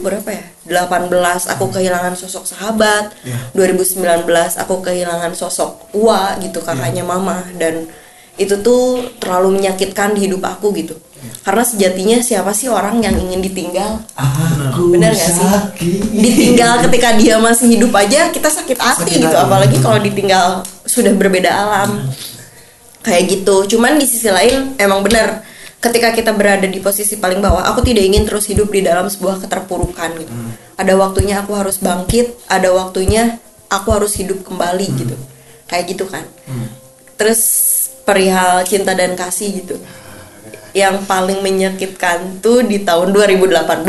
berapa 0.00 0.28
ya? 0.28 0.44
18 0.64 1.08
aku 1.46 1.64
kehilangan 1.70 2.12
sosok 2.14 2.44
sahabat. 2.46 3.12
2019 3.52 4.24
aku 4.56 4.74
kehilangan 4.80 5.32
sosok 5.32 5.92
Ua 5.92 6.36
gitu 6.38 6.60
kakaknya 6.60 7.00
mama. 7.00 7.44
Dan 7.54 7.88
itu 8.34 8.58
tuh 8.58 9.08
terlalu 9.16 9.56
menyakitkan 9.56 10.12
di 10.12 10.24
hidup 10.24 10.42
aku 10.42 10.72
gitu. 10.74 10.96
Karena 11.40 11.64
sejatinya 11.64 12.20
siapa 12.20 12.52
sih 12.52 12.68
orang 12.68 13.00
yang 13.00 13.16
ingin 13.16 13.40
ditinggal? 13.40 13.96
Aku 14.12 14.92
bener 14.92 15.08
gak 15.10 15.24
sih? 15.24 15.40
sakit. 15.40 16.00
ditinggal 16.14 16.84
ketika 16.84 17.16
dia 17.16 17.36
masih 17.38 17.66
hidup 17.70 17.92
aja 17.94 18.28
kita 18.28 18.48
sakit 18.50 18.76
hati 18.76 19.00
Sakit 19.00 19.16
gitu. 19.18 19.28
hati. 19.30 19.40
apalagi 19.40 19.76
kalau 19.78 19.96
ditinggal 19.98 20.46
sudah 20.84 21.12
berbeda 21.12 21.48
alam 21.48 22.04
kayak 23.04 23.24
gitu. 23.28 23.76
Cuman 23.76 24.00
di 24.00 24.08
sisi 24.08 24.32
lain 24.32 24.74
emang 24.80 25.04
benar 25.04 25.44
ketika 25.84 26.16
kita 26.16 26.32
berada 26.32 26.64
di 26.64 26.80
posisi 26.80 27.20
paling 27.20 27.44
bawah 27.44 27.60
aku 27.68 27.84
tidak 27.84 28.08
ingin 28.08 28.24
terus 28.24 28.48
hidup 28.48 28.72
di 28.72 28.80
dalam 28.80 29.04
sebuah 29.06 29.44
keterpurukan 29.44 30.16
gitu. 30.16 30.32
Ada 30.80 30.96
waktunya 30.96 31.44
aku 31.44 31.52
harus 31.52 31.76
bangkit 31.76 32.32
ada 32.48 32.72
waktunya 32.72 33.36
aku 33.68 33.92
harus 33.92 34.16
hidup 34.16 34.40
kembali 34.42 34.86
gitu. 34.96 35.14
Kayak 35.68 35.84
gitu 35.92 36.08
kan. 36.08 36.24
Terus 37.20 37.40
perihal 38.08 38.64
cinta 38.64 38.96
dan 38.96 39.12
kasih 39.12 39.60
gitu. 39.60 39.76
Yang 40.74 41.06
paling 41.06 41.38
menyakitkan 41.44 42.40
tuh 42.42 42.64
di 42.66 42.82
tahun 42.82 43.14
2018 43.14 43.84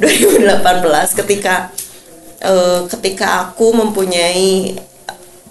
ketika 1.20 1.68
eh, 2.40 2.80
ketika 2.88 3.26
aku 3.44 3.76
mempunyai 3.76 4.78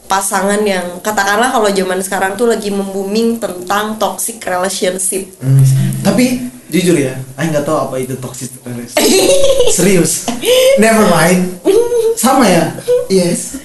pasangan 0.09 0.57
yang 0.65 0.97
katakanlah 0.99 1.53
kalau 1.53 1.69
zaman 1.69 2.01
sekarang 2.01 2.33
tuh 2.33 2.49
lagi 2.49 2.73
membuming 2.73 3.37
tentang 3.37 3.95
toxic 3.95 4.41
relationship. 4.41 5.29
Hmm, 5.37 5.61
Tapi 6.01 6.49
jujur 6.67 6.97
ya, 6.97 7.13
Aing 7.37 7.53
nggak 7.53 7.63
tahu 7.63 7.77
apa 7.77 7.95
itu 8.01 8.17
toxic 8.17 8.49
relationship. 8.65 9.05
Serius. 9.77 10.25
Never 10.81 11.05
mind. 11.07 11.61
Sama 12.17 12.43
ya? 12.43 12.73
Yes. 13.07 13.61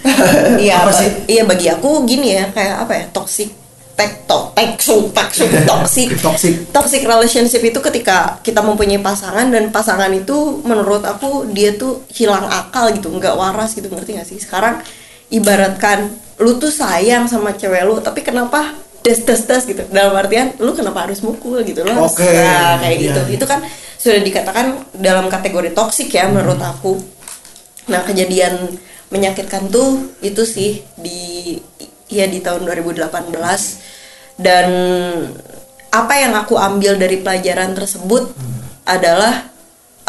Iya, 0.61 0.85
Apa 0.85 0.93
sih? 0.93 1.09
Iya 1.27 1.43
bagi 1.43 1.67
aku 1.67 2.05
gini 2.05 2.37
ya, 2.37 2.53
kayak 2.53 2.85
apa 2.85 2.93
ya? 2.93 3.05
Toxic 3.11 3.65
tektok 3.95 4.59
teksu 4.59 5.07
teksu 5.15 5.47
toxic 5.71 6.11
Toxic. 6.19 6.55
toxic 6.75 7.07
relationship 7.07 7.63
itu 7.63 7.79
ketika 7.79 8.43
kita 8.43 8.59
mempunyai 8.59 8.99
pasangan 8.99 9.47
dan 9.47 9.71
pasangan 9.71 10.11
itu 10.11 10.35
menurut 10.67 11.07
aku 11.07 11.47
dia 11.55 11.79
tuh 11.79 12.03
hilang 12.11 12.43
akal 12.51 12.91
gitu 12.91 13.07
nggak 13.07 13.39
waras 13.39 13.71
gitu 13.71 13.87
ngerti 13.87 14.19
gak 14.19 14.27
sih 14.27 14.43
sekarang 14.43 14.83
ibaratkan 15.31 16.11
lu 16.43 16.59
tuh 16.59 16.73
sayang 16.73 17.31
sama 17.31 17.55
cewek 17.55 17.87
lu 17.87 18.03
tapi 18.03 18.25
kenapa 18.27 18.75
des 19.05 19.21
des 19.21 19.43
des 19.45 19.63
gitu? 19.69 19.83
Dalam 19.93 20.17
artian 20.17 20.57
lu 20.59 20.73
kenapa 20.73 21.05
harus 21.05 21.21
mukul 21.21 21.61
gitu? 21.63 21.85
Lo 21.85 21.93
harus 21.93 22.17
Oke. 22.17 22.25
nah, 22.25 22.81
kayak 22.81 22.97
Iya, 22.97 23.05
gitu. 23.05 23.21
Itu 23.37 23.45
kan 23.45 23.61
sudah 24.01 24.21
dikatakan 24.25 24.67
dalam 24.97 25.29
kategori 25.29 25.77
toxic 25.77 26.09
ya 26.09 26.27
menurut 26.27 26.59
aku. 26.59 26.97
Nah 27.93 28.01
kejadian 28.03 28.81
menyakitkan 29.13 29.69
tuh 29.69 30.17
itu 30.25 30.43
sih 30.49 30.81
di 30.97 31.55
ya 32.09 32.25
di 32.27 32.41
tahun 32.41 32.65
2018 32.65 33.05
dan 34.41 34.69
apa 35.95 36.15
yang 36.19 36.35
aku 36.35 36.59
ambil 36.59 36.99
dari 36.99 37.23
pelajaran 37.23 37.77
tersebut 37.77 38.35
adalah 38.89 39.47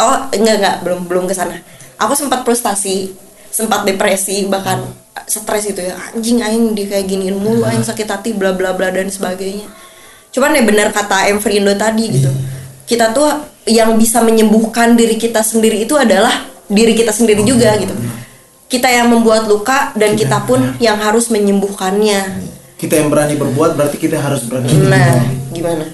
oh 0.01 0.17
enggak 0.33 0.55
enggak 0.57 0.77
belum 0.81 0.99
belum 1.05 1.23
ke 1.29 1.35
sana. 1.35 1.59
Aku 1.99 2.15
sempat 2.15 2.47
frustasi 2.47 3.11
sempat 3.51 3.87
depresi 3.87 4.47
bahkan 4.51 4.83
stres 5.25 5.65
gitu 5.65 5.81
ya. 5.81 5.93
Anjing 6.13 6.39
aing 6.41 6.73
di 6.73 6.85
kayak 6.85 7.05
giniin 7.09 7.37
mulu 7.37 7.65
aing 7.65 7.83
sakit 7.83 8.07
hati 8.07 8.31
bla 8.33 8.53
bla 8.53 8.73
bla 8.73 8.89
dan 8.89 9.09
sebagainya. 9.09 9.67
Cuman 10.31 10.53
ya 10.53 10.63
benar 10.63 10.89
kata 10.91 11.29
Emfrindo 11.29 11.73
tadi 11.75 12.11
gitu. 12.11 12.31
Kita 12.85 13.11
tuh 13.11 13.27
yang 13.65 13.97
bisa 13.97 14.21
menyembuhkan 14.21 14.93
diri 14.93 15.17
kita 15.17 15.41
sendiri 15.41 15.83
itu 15.83 15.97
adalah 15.97 16.45
diri 16.69 16.93
kita 16.93 17.09
sendiri 17.09 17.41
juga 17.41 17.73
gitu. 17.81 17.93
Kita 18.65 18.89
yang 18.89 19.09
membuat 19.13 19.45
luka 19.45 19.93
dan 19.93 20.17
kita 20.17 20.43
pun 20.45 20.73
yang 20.81 20.97
harus 20.97 21.29
menyembuhkannya. 21.29 22.41
Kita 22.75 22.99
yang 22.99 23.07
berani 23.09 23.39
berbuat 23.39 23.77
berarti 23.79 23.97
kita 23.97 24.19
harus 24.19 24.43
berani. 24.45 24.67
nah 24.89 25.23
gimana? 25.53 25.85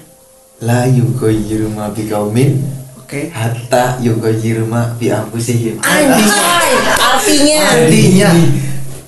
La 0.62 0.86
yughayyiru 0.90 1.70
ma 1.70 1.90
biqaumin 1.94 2.58
Oke. 2.98 3.30
hatta 3.30 3.98
yughayyiru 4.02 4.66
ma 4.66 4.90
bi 4.98 5.10
anfusihim. 5.10 5.78
anjay 5.78 6.72
artinya 7.12 7.60
Artinya. 7.70 8.30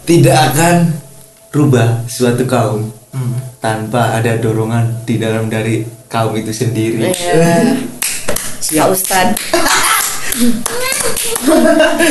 Tidak 0.05 0.37
akan 0.53 0.77
rubah 1.51 2.05
suatu 2.07 2.45
kaum 2.45 2.93
Hmm. 3.14 3.38
tanpa 3.62 4.19
ada 4.19 4.35
dorongan 4.43 5.07
di 5.07 5.23
dalam 5.23 5.47
dari 5.47 5.87
kaum 6.11 6.35
itu 6.35 6.51
sendiri. 6.51 7.14
Pak 8.75 8.88
Ustad. 8.90 9.38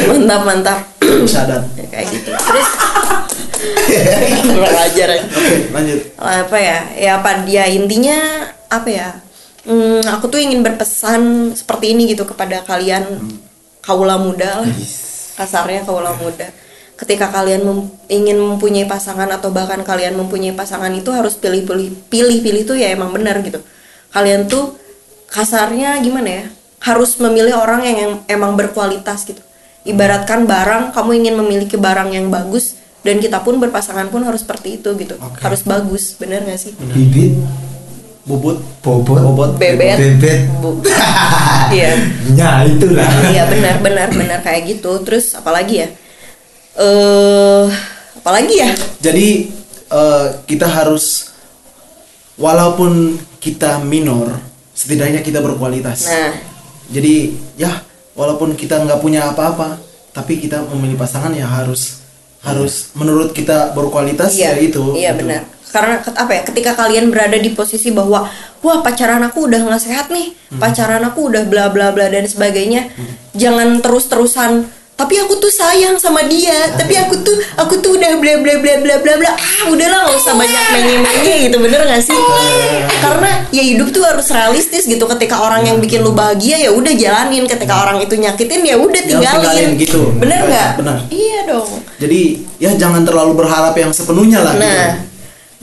Mantap 0.08 0.42
mantap. 0.48 0.80
Sadat. 1.28 1.68
Ya, 1.76 1.86
kayak 1.92 2.08
gitu. 2.08 2.32
Terus? 2.32 2.70
Kurang 4.48 4.78
ajar 4.80 5.08
ya. 5.12 5.22
Oke, 5.28 5.58
lanjut. 5.76 6.00
apa 6.24 6.56
ya? 6.56 6.80
Ya 6.96 7.12
apa 7.20 7.44
dia? 7.44 7.68
Intinya 7.68 8.48
apa 8.72 8.88
ya? 8.88 9.10
Hmm, 9.68 10.08
aku 10.08 10.32
tuh 10.32 10.40
ingin 10.40 10.64
berpesan 10.64 11.52
seperti 11.52 11.92
ini 11.92 12.16
gitu 12.16 12.24
kepada 12.24 12.64
kalian 12.64 13.20
kaula 13.84 14.16
muda 14.16 14.64
lah. 14.64 14.72
Kasarnya 15.36 15.84
kaula 15.84 16.16
muda 16.16 16.48
ketika 17.04 17.28
kalian 17.28 17.62
mem- 17.62 17.92
ingin 18.08 18.40
mempunyai 18.40 18.88
pasangan 18.88 19.28
atau 19.28 19.52
bahkan 19.52 19.84
kalian 19.84 20.16
mempunyai 20.16 20.56
pasangan 20.56 20.88
itu 20.90 21.12
harus 21.12 21.36
pilih-pilih 21.36 22.08
pilih-pilih 22.08 22.64
tuh 22.64 22.80
ya 22.80 22.96
emang 22.96 23.12
benar 23.12 23.44
gitu 23.44 23.60
kalian 24.16 24.48
tuh 24.48 24.80
kasarnya 25.28 26.00
gimana 26.00 26.30
ya 26.32 26.46
harus 26.84 27.16
memilih 27.20 27.56
orang 27.56 27.84
yang, 27.84 28.12
emang 28.28 28.56
berkualitas 28.56 29.28
gitu 29.28 29.44
ibaratkan 29.84 30.48
barang 30.48 30.96
kamu 30.96 31.12
ingin 31.20 31.36
memiliki 31.36 31.76
barang 31.76 32.16
yang 32.16 32.32
bagus 32.32 32.80
dan 33.04 33.20
kita 33.20 33.44
pun 33.44 33.60
berpasangan 33.60 34.08
pun 34.08 34.24
harus 34.24 34.48
seperti 34.48 34.80
itu 34.80 34.96
gitu 34.96 35.20
Oke. 35.20 35.44
harus 35.44 35.60
bagus 35.62 36.16
bener 36.16 36.48
gak 36.48 36.56
sih 36.56 36.72
Bibit 36.72 37.36
bobot 38.24 38.64
bobot 38.80 39.20
bobot 39.20 39.52
Bebet. 39.60 40.00
bebet. 40.00 40.40
Iya. 41.74 41.96
ya 42.38 42.52
itulah 42.64 43.08
Iya 43.28 43.44
benar 43.50 43.82
benar 43.82 44.08
benar 44.14 44.40
kayak 44.46 44.78
gitu. 44.78 44.94
Terus 45.02 45.34
apalagi 45.34 45.82
ya? 45.82 45.88
Eh 46.74 47.66
apalagi 48.18 48.56
ya? 48.56 48.72
jadi 48.98 49.52
eh, 49.90 50.28
kita 50.48 50.64
harus 50.66 51.36
walaupun 52.34 53.14
kita 53.38 53.78
minor 53.80 54.32
setidaknya 54.72 55.20
kita 55.20 55.38
berkualitas 55.38 56.08
Nah, 56.08 56.34
jadi 56.88 57.30
ya 57.54 57.84
walaupun 58.16 58.56
kita 58.56 58.80
nggak 58.80 59.00
punya 59.00 59.28
apa-apa 59.28 59.78
tapi 60.10 60.40
kita 60.40 60.64
memilih 60.72 60.96
pasangan 60.96 61.30
ya 61.30 61.46
harus 61.46 62.00
harus 62.42 62.90
menurut 62.94 63.32
kita 63.32 63.72
berkualitas 63.72 64.34
iya 64.34 64.56
ya 64.56 64.64
itu 64.64 64.84
Iya 64.96 65.12
Gitu. 65.14 65.20
benar. 65.22 65.42
Karena 65.68 65.96
apa 65.98 66.32
ya? 66.32 66.42
Ketika 66.46 66.72
kalian 66.78 67.10
berada 67.10 67.34
di 67.34 67.50
posisi 67.50 67.90
bahwa 67.90 68.30
wah 68.62 68.80
pacaran 68.80 69.26
aku 69.26 69.50
udah 69.50 69.58
nggak 69.64 69.82
sehat 69.82 70.08
nih, 70.08 70.38
Hmm. 70.48 70.62
pacaran 70.62 71.02
aku 71.02 71.34
udah 71.34 71.50
bla 71.50 71.74
bla 71.74 71.90
bla 71.90 72.08
dan 72.08 72.24
sebagainya, 72.24 72.94
jangan 73.34 73.82
terus 73.82 74.06
terusan. 74.06 74.70
Tapi 74.94 75.16
aku 75.18 75.34
tuh 75.36 75.50
sayang 75.50 75.98
sama 75.98 76.22
dia. 76.24 76.54
Tapi 76.72 76.94
aku 76.96 77.18
tuh 77.20 77.34
aku 77.56 77.76
tuh 77.78 77.98
udah 77.98 78.14
bla 78.18 78.34
bla 78.40 78.56
bla 78.58 78.74
bla 78.78 78.96
bla 78.98 79.14
bla. 79.18 79.32
Ah 79.32 79.68
udahlah 79.68 80.06
nggak 80.06 80.16
usah 80.16 80.34
banyak 80.34 80.64
menye 80.72 80.96
menye 80.98 81.34
gitu 81.44 81.58
bener 81.58 81.82
gak 81.84 82.00
sih? 82.00 82.16
Karena 82.98 83.44
ya 83.50 83.64
hidup 83.64 83.90
tuh 83.90 84.02
harus 84.02 84.28
realistis 84.28 84.86
gitu. 84.86 85.04
Ketika 85.04 85.42
orang 85.42 85.66
yang 85.66 85.78
bikin 85.78 86.00
lu 86.00 86.14
bahagia 86.14 86.58
ya 86.60 86.72
udah 86.72 86.94
jalanin. 86.94 87.44
Ketika 87.46 87.74
orang 87.80 88.00
itu 88.00 88.14
nyakitin 88.16 88.62
ya 88.64 88.76
udah 88.78 89.02
Ya, 89.02 89.10
tinggalin. 89.10 89.34
tinggalin 89.36 89.70
gitu. 89.78 90.02
Bener 90.16 90.40
nggak? 90.46 90.70
Bener. 90.78 90.98
Iya 91.10 91.40
dong. 91.46 91.70
jadi 91.94 92.22
ya 92.58 92.72
jangan 92.76 93.02
terlalu 93.02 93.34
berharap 93.36 93.72
yang 93.74 93.90
sepenuhnya 93.90 94.40
lah 94.40 94.54
Nah, 94.54 94.68
gitu. 94.68 95.13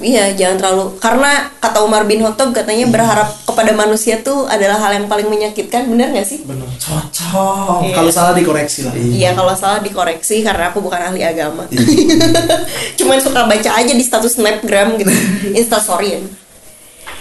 Iya 0.01 0.33
jangan 0.33 0.57
terlalu 0.57 0.85
karena 0.97 1.31
kata 1.57 1.79
Umar 1.81 2.05
bin 2.05 2.21
Khattab 2.21 2.51
katanya 2.51 2.89
berharap 2.89 3.29
kepada 3.45 3.71
manusia 3.71 4.19
tuh 4.21 4.45
adalah 4.45 4.77
hal 4.77 4.97
yang 4.97 5.07
paling 5.07 5.29
menyakitkan, 5.29 5.87
benar 5.87 6.11
nggak 6.11 6.25
sih? 6.25 6.41
bener 6.43 6.65
cocok 6.75 7.85
Iya. 7.85 7.95
kalau 7.95 8.11
salah 8.11 8.33
dikoreksi 8.33 8.81
lah 8.85 8.95
Iya, 8.97 9.31
kalau 9.33 9.53
salah 9.53 9.81
dikoreksi 9.81 10.41
karena 10.41 10.69
aku 10.69 10.81
bukan 10.81 10.99
ahli 10.99 11.21
agama. 11.21 11.69
Cuman 12.99 13.19
suka 13.19 13.45
baca 13.45 13.71
aja 13.77 13.93
di 13.93 14.01
status 14.01 14.37
snapgram 14.37 14.97
gitu, 14.97 15.13
instastory 15.61 16.17
ya. 16.17 16.21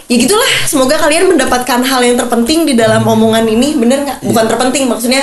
Ya 0.09 0.15
gitulah, 0.17 0.49
semoga 0.65 0.97
kalian 0.97 1.29
mendapatkan 1.29 1.85
hal 1.85 2.01
yang 2.01 2.17
terpenting 2.17 2.65
di 2.65 2.73
dalam 2.73 3.05
omongan 3.05 3.45
ini, 3.45 3.77
bener 3.77 4.01
nggak? 4.01 4.17
Bukan 4.25 4.45
terpenting 4.47 4.89
maksudnya 4.89 5.21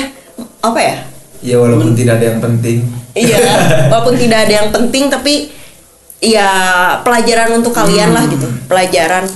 apa 0.60 0.78
ya? 0.78 0.96
ya 1.40 1.56
walaupun 1.60 1.92
tidak 1.92 2.18
ada 2.18 2.32
yang 2.32 2.40
penting 2.40 2.78
Iya, 3.12 3.38
walaupun 3.92 4.16
tidak 4.16 4.48
ada 4.48 4.52
yang 4.64 4.68
penting 4.72 5.06
tapi 5.06 5.48
ya 6.18 6.50
pelajaran 7.00 7.52
untuk 7.54 7.70
kalian 7.70 8.10
lah 8.10 8.24
gitu, 8.26 8.46
pelajaran. 8.66 9.28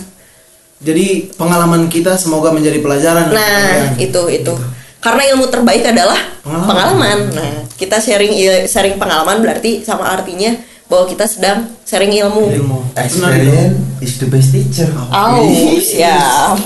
jadi 0.81 1.29
pengalaman 1.35 1.87
kita 1.87 2.17
semoga 2.17 2.51
menjadi 2.51 2.81
pelajaran 2.81 3.29
Nah, 3.29 3.37
Ya. 3.37 4.01
itu 4.01 4.23
itu. 4.27 4.53
Karena 4.97 5.23
ilmu 5.31 5.49
terbaik 5.49 5.81
adalah 5.83 6.17
Pengalaman. 6.41 6.69
pengalaman. 6.69 7.19
Nah, 7.33 7.53
kita 7.75 7.97
sharing 7.97 8.33
sharing 8.65 8.97
pengalaman 8.97 9.41
berarti 9.41 9.81
sama 9.81 10.09
artinya 10.09 10.53
bahwa 10.87 11.05
kita 11.07 11.25
sedang 11.25 11.69
sharing 11.85 12.13
ilmu. 12.19 12.49
ilmu 12.51 12.79
experience 12.95 13.77
is 14.01 14.17
the 14.17 14.27
best 14.27 14.51
teacher 14.51 14.89
Oh, 15.09 15.45
siap. 15.79 16.57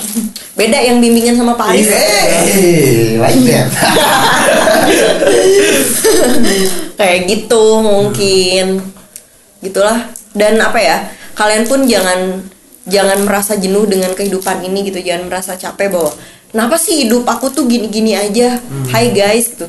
Beda 0.54 0.78
yang 0.78 0.98
bimbingan 0.98 1.34
sama 1.34 1.54
Pak 1.54 1.66
Haris. 1.68 1.90
Hey, 1.90 3.18
like 3.18 3.42
that. 3.44 3.66
Kayak 6.94 7.18
gitu 7.28 7.64
mungkin. 7.80 8.93
Gitulah. 9.64 9.98
Dan 10.30 10.60
apa 10.60 10.76
ya? 10.76 10.96
Kalian 11.32 11.64
pun 11.64 11.82
jangan 11.84 12.44
jangan 12.84 13.24
merasa 13.24 13.56
jenuh 13.56 13.88
dengan 13.88 14.12
kehidupan 14.12 14.60
ini 14.62 14.84
gitu. 14.84 15.00
Jangan 15.00 15.26
merasa 15.26 15.56
capek 15.56 15.88
bahwa 15.88 16.12
kenapa 16.48 16.76
sih 16.76 17.02
hidup 17.02 17.24
aku 17.24 17.48
tuh 17.48 17.64
gini-gini 17.64 18.12
aja. 18.12 18.60
Hai 18.88 19.10
guys 19.10 19.50
gitu. 19.50 19.64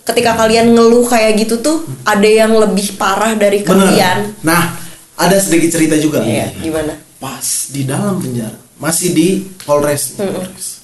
Ketika 0.00 0.34
kalian 0.34 0.70
ngeluh 0.70 1.04
kayak 1.04 1.38
gitu 1.38 1.58
tuh 1.58 1.82
ada 2.02 2.24
yang 2.24 2.50
lebih 2.52 2.94
parah 2.94 3.34
dari 3.34 3.60
Bener. 3.60 3.74
kalian. 3.90 4.18
nah 4.40 4.74
ada 5.14 5.36
sedikit 5.36 5.76
cerita 5.76 6.00
juga 6.00 6.24
Iya, 6.24 6.48
gimana? 6.56 6.96
pas 7.20 7.44
di 7.68 7.84
dalam 7.84 8.16
penjara 8.16 8.56
masih 8.80 9.12
di 9.12 9.28
Polres 9.60 10.16
Polres. 10.16 10.80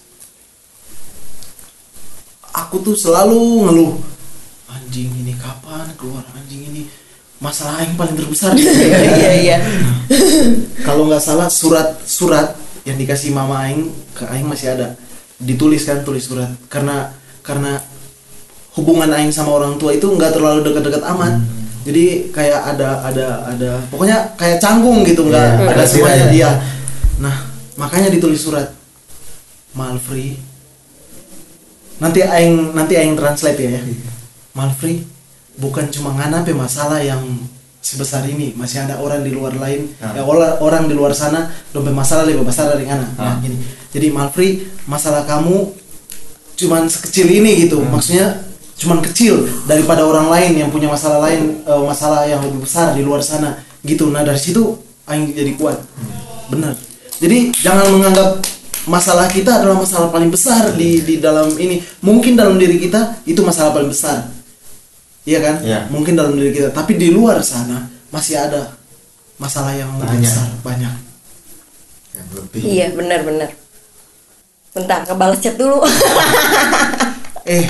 aku 2.53 2.77
tuh 2.81 2.93
selalu 2.93 3.41
ngeluh 3.65 3.93
anjing 4.69 5.09
ini 5.17 5.33
kapan 5.37 5.89
keluar 5.97 6.21
anjing 6.33 6.69
ini 6.69 6.83
masalah 7.39 7.85
yang 7.85 7.95
paling 7.97 8.17
terbesar. 8.17 8.53
Iya, 8.57 9.33
iya. 9.43 9.57
kalau 10.87 11.09
nggak 11.11 11.21
salah 11.21 11.49
surat 11.51 11.99
surat 12.07 12.57
yang 12.87 12.97
dikasih 12.97 13.35
mama 13.35 13.67
aing 13.69 13.91
ke 14.17 14.25
aing 14.29 14.47
masih 14.47 14.73
ada. 14.73 14.97
Ditulis 15.37 15.85
kan 15.85 16.01
tulis 16.07 16.25
surat. 16.25 16.49
Karena 16.73 17.13
karena 17.45 17.77
hubungan 18.77 19.11
aing 19.13 19.33
sama 19.33 19.53
orang 19.53 19.77
tua 19.77 19.93
itu 19.93 20.07
nggak 20.09 20.33
terlalu 20.33 20.65
dekat-dekat 20.65 21.03
amat. 21.17 21.35
Jadi 21.87 22.35
kayak 22.35 22.75
ada 22.77 22.99
ada 23.07 23.27
ada 23.47 23.71
pokoknya 23.93 24.35
kayak 24.35 24.59
canggung 24.59 25.07
gitu 25.07 25.23
nggak 25.29 25.47
Iya, 25.63 25.71
ada 25.71 25.85
semuanya 25.87 26.27
tiranya. 26.27 26.35
dia. 26.35 26.51
Nah 27.23 27.37
makanya 27.79 28.09
ditulis 28.11 28.41
surat. 28.43 28.73
Malfri. 29.77 30.41
Nanti 32.01 32.21
aing 32.25 32.73
nanti 32.73 32.97
aing 32.97 33.13
translate 33.17 33.61
ya, 33.61 33.77
ya. 33.77 33.81
Malfri 34.57 35.05
bukan 35.57 35.89
cuma 35.89 36.13
nganape 36.17 36.53
masalah 36.53 37.01
yang 37.01 37.23
sebesar 37.87 38.27
ini. 38.27 38.53
Masih 38.59 38.83
ada 38.83 38.99
orang 38.99 39.23
di 39.23 39.31
luar 39.31 39.55
lain 39.55 39.89
Ah. 40.03 40.13
ya 40.13 40.23
orang 40.27 40.59
orang 40.59 40.83
di 40.91 40.95
luar 40.99 41.15
sana 41.15 41.55
dompet 41.71 41.95
masalah 41.95 42.27
lebih 42.27 42.43
besar 42.43 42.75
dari 42.75 42.89
ngana. 42.89 43.07
Ah. 43.17 43.35
nah, 43.35 43.37
gini. 43.39 43.57
Jadi 43.95 44.07
Malfri 44.11 44.67
masalah 44.91 45.23
kamu 45.25 45.71
cuman 46.59 46.91
sekecil 46.91 47.31
ini 47.31 47.69
gitu. 47.69 47.79
Maksudnya 47.81 48.43
cuman 48.77 49.01
kecil 49.01 49.49
daripada 49.65 50.05
orang 50.05 50.29
lain 50.29 50.53
yang 50.67 50.69
punya 50.69 50.91
masalah 50.91 51.25
lain 51.31 51.65
eh, 51.65 51.83
masalah 51.87 52.29
yang 52.29 52.45
lebih 52.45 52.67
besar 52.67 52.93
di 52.93 53.07
luar 53.07 53.23
sana 53.23 53.63
gitu. 53.87 54.11
Nah 54.13 54.27
dari 54.27 54.41
situ 54.41 54.77
aing 55.07 55.33
jadi 55.33 55.55
kuat. 55.57 55.79
Benar. 56.53 56.75
Jadi 57.17 57.55
jangan 57.65 57.89
menganggap 57.89 58.45
masalah 58.85 59.27
kita 59.33 59.63
adalah 59.63 59.81
masalah 59.81 60.13
paling 60.13 60.29
besar 60.29 60.75
di 60.77 61.01
di 61.01 61.17
dalam 61.23 61.49
ini. 61.57 61.81
Mungkin 62.05 62.37
dalam 62.37 62.61
diri 62.61 62.77
kita 62.83 63.25
itu 63.25 63.41
masalah 63.41 63.73
paling 63.73 63.89
besar 63.89 64.36
iya 65.27 65.39
kan 65.41 65.59
Iya. 65.61 65.91
mungkin 65.91 66.15
dalam 66.15 66.33
diri 66.33 66.51
kita 66.51 66.71
tapi 66.71 66.95
di 66.95 67.11
luar 67.11 67.43
sana 67.43 67.83
masih 68.09 68.39
ada 68.39 68.73
masalah 69.37 69.71
yang 69.71 69.91
lebih 69.97 70.17
Banyak. 70.17 70.25
besar 70.25 70.49
banyak 70.63 70.95
yang 72.15 72.29
lebih 72.33 72.61
Iya, 72.63 72.87
benar-benar. 72.91 73.51
Bentar, 74.73 75.05
ngebales 75.05 75.37
chat 75.39 75.53
dulu. 75.55 75.85
eh 77.47 77.65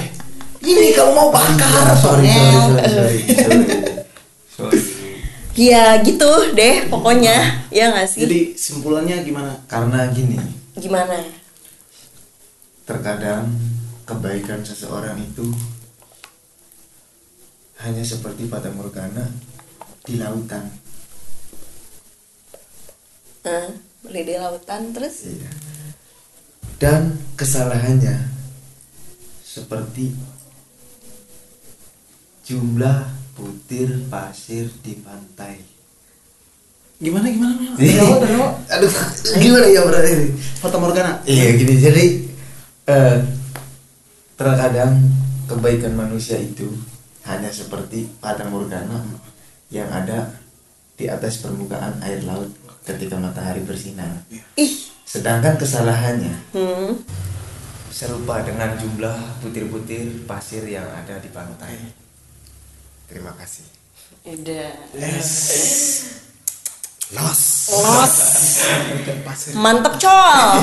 ini 0.60 0.90
kalau 0.92 1.12
mau 1.12 1.28
bakar 1.30 1.90
sorry 1.96 2.26
sorry 2.26 2.46
sorry 2.86 2.86
sorry 2.86 3.18
sorry 3.26 4.78
sorry 4.78 4.80
ya 5.56 5.98
gitu 6.00 6.26
deh 6.52 6.86
pokoknya. 6.86 7.66
Ya 7.68 7.90
nggak 7.90 8.06
sih? 8.06 8.22
jadi 8.22 8.54
simpulannya 8.54 9.22
gimana 9.22 9.58
karena 9.66 10.06
gini 10.10 10.36
Gimana? 10.74 11.18
terkadang 12.82 13.50
kebaikan 14.02 14.62
seseorang 14.62 15.18
itu 15.18 15.50
hanya 17.82 18.00
seperti 18.00 18.48
pada 18.48 18.72
morgana 18.72 19.26
di 20.02 20.16
lautan 20.16 20.64
Nah, 23.46 23.70
beli 24.02 24.26
di 24.26 24.34
lautan 24.34 24.90
terus? 24.90 25.22
Iya. 25.22 25.50
dan 26.76 27.14
kesalahannya 27.38 28.28
seperti 29.40 30.12
jumlah 32.44 33.06
butir 33.32 34.04
pasir 34.06 34.68
di 34.84 34.92
pantai 35.00 35.56
gimana 36.96 37.28
gimana 37.28 37.54
Mel? 37.56 37.72
Iya. 37.80 38.02
Aduh 38.76 38.92
gimana 39.36 39.66
ya 39.68 39.84
berarti 39.84 40.32
Fata 40.56 40.76
Morgana 40.76 41.20
Iya 41.24 41.56
gini 41.56 41.74
jadi 41.76 42.04
eh, 42.88 43.18
terkadang 44.36 45.00
kebaikan 45.46 45.92
manusia 45.92 46.36
itu 46.36 46.68
hanya 47.26 47.50
seperti 47.50 48.06
pada 48.22 48.46
morgana 48.46 49.02
yang 49.70 49.90
ada 49.90 50.30
di 50.96 51.10
atas 51.10 51.42
permukaan 51.42 51.98
air 52.06 52.22
laut 52.24 52.48
ketika 52.86 53.18
matahari 53.18 53.60
bersinar. 53.66 54.08
Ih, 54.56 54.72
Sedangkan 55.06 55.54
kesalahannya 55.54 56.34
hmm. 56.54 56.90
serupa 57.90 58.42
dengan 58.42 58.74
jumlah 58.74 59.42
butir-butir 59.42 60.26
pasir 60.26 60.66
yang 60.66 60.86
ada 60.86 61.18
di 61.22 61.30
pantai. 61.30 61.78
Terima 63.06 63.30
kasih. 63.38 63.66
Udah. 64.26 64.70
Los. 67.14 67.14
Los. 67.14 68.14
pasir 69.22 69.54
Mantep 69.54 69.94
col. 70.02 70.58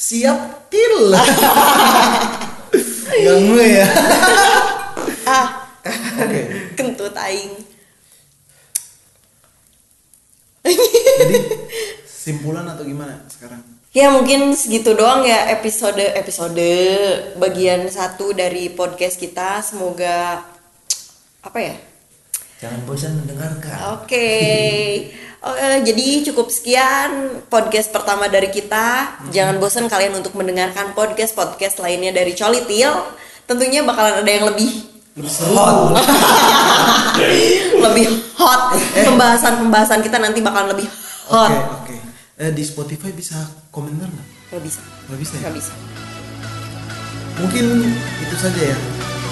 siap 0.00 0.72
til 0.72 1.12
ganggu 3.24 3.60
ya 3.60 3.84
Kentut 6.78 7.14
aing. 7.16 7.54
Simpulan 12.04 12.68
atau 12.68 12.84
gimana 12.84 13.24
sekarang? 13.32 13.64
Ya 13.90 14.06
mungkin 14.14 14.54
segitu 14.54 14.94
doang 14.94 15.26
ya 15.26 15.50
episode 15.50 15.98
episode 16.14 16.70
bagian 17.40 17.90
satu 17.90 18.30
dari 18.30 18.70
podcast 18.70 19.18
kita. 19.18 19.64
Semoga 19.66 20.46
apa 21.42 21.58
ya? 21.58 21.74
Jangan 22.60 22.80
bosan 22.86 23.18
mendengarkan. 23.24 23.98
Oke. 23.98 24.28
Oke, 25.40 25.88
jadi 25.88 26.20
cukup 26.28 26.52
sekian 26.52 27.40
podcast 27.48 27.88
pertama 27.88 28.28
dari 28.28 28.52
kita. 28.52 29.16
Jangan 29.32 29.56
bosan 29.56 29.88
kalian 29.88 30.20
untuk 30.20 30.36
mendengarkan 30.36 30.92
podcast-podcast 30.92 31.80
lainnya 31.80 32.12
dari 32.12 32.36
Colitil. 32.36 32.92
Tentunya 33.48 33.80
bakalan 33.80 34.20
ada 34.20 34.28
yang 34.28 34.52
lebih 34.52 34.99
Lebih 35.18 35.32
seru. 35.32 35.54
lebih 37.84 38.06
hot. 38.38 38.62
Pembahasan-pembahasan 38.94 40.00
kita 40.00 40.16
nanti 40.18 40.38
bakalan 40.40 40.70
lebih 40.70 40.86
Oke, 41.30 41.34
hot. 41.34 41.52
oke. 41.82 41.96
Eh, 42.40 42.50
di 42.54 42.62
Spotify 42.64 43.10
bisa 43.12 43.36
komentar 43.68 44.08
nggak? 44.08 44.26
Nggak 44.54 44.62
bisa. 44.64 44.80
Nggak 45.10 45.20
bisa 45.20 45.32
ya? 45.34 45.40
Nggak 45.44 45.54
bisa. 45.58 45.72
Mungkin 47.40 47.64
itu 48.20 48.36
saja 48.36 48.60
ya. 48.60 48.76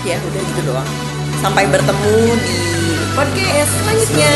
Ya 0.06 0.16
udah 0.18 0.42
gitu 0.42 0.60
doang. 0.66 0.88
Sampai 1.38 1.64
bertemu 1.70 2.14
di 2.42 2.56
podcast 3.14 3.70
selanjutnya. 3.82 4.34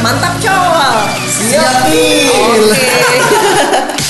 Mantap 0.00 0.34
cowok. 0.38 0.94
Siap. 1.28 1.82
Oke. 1.86 2.86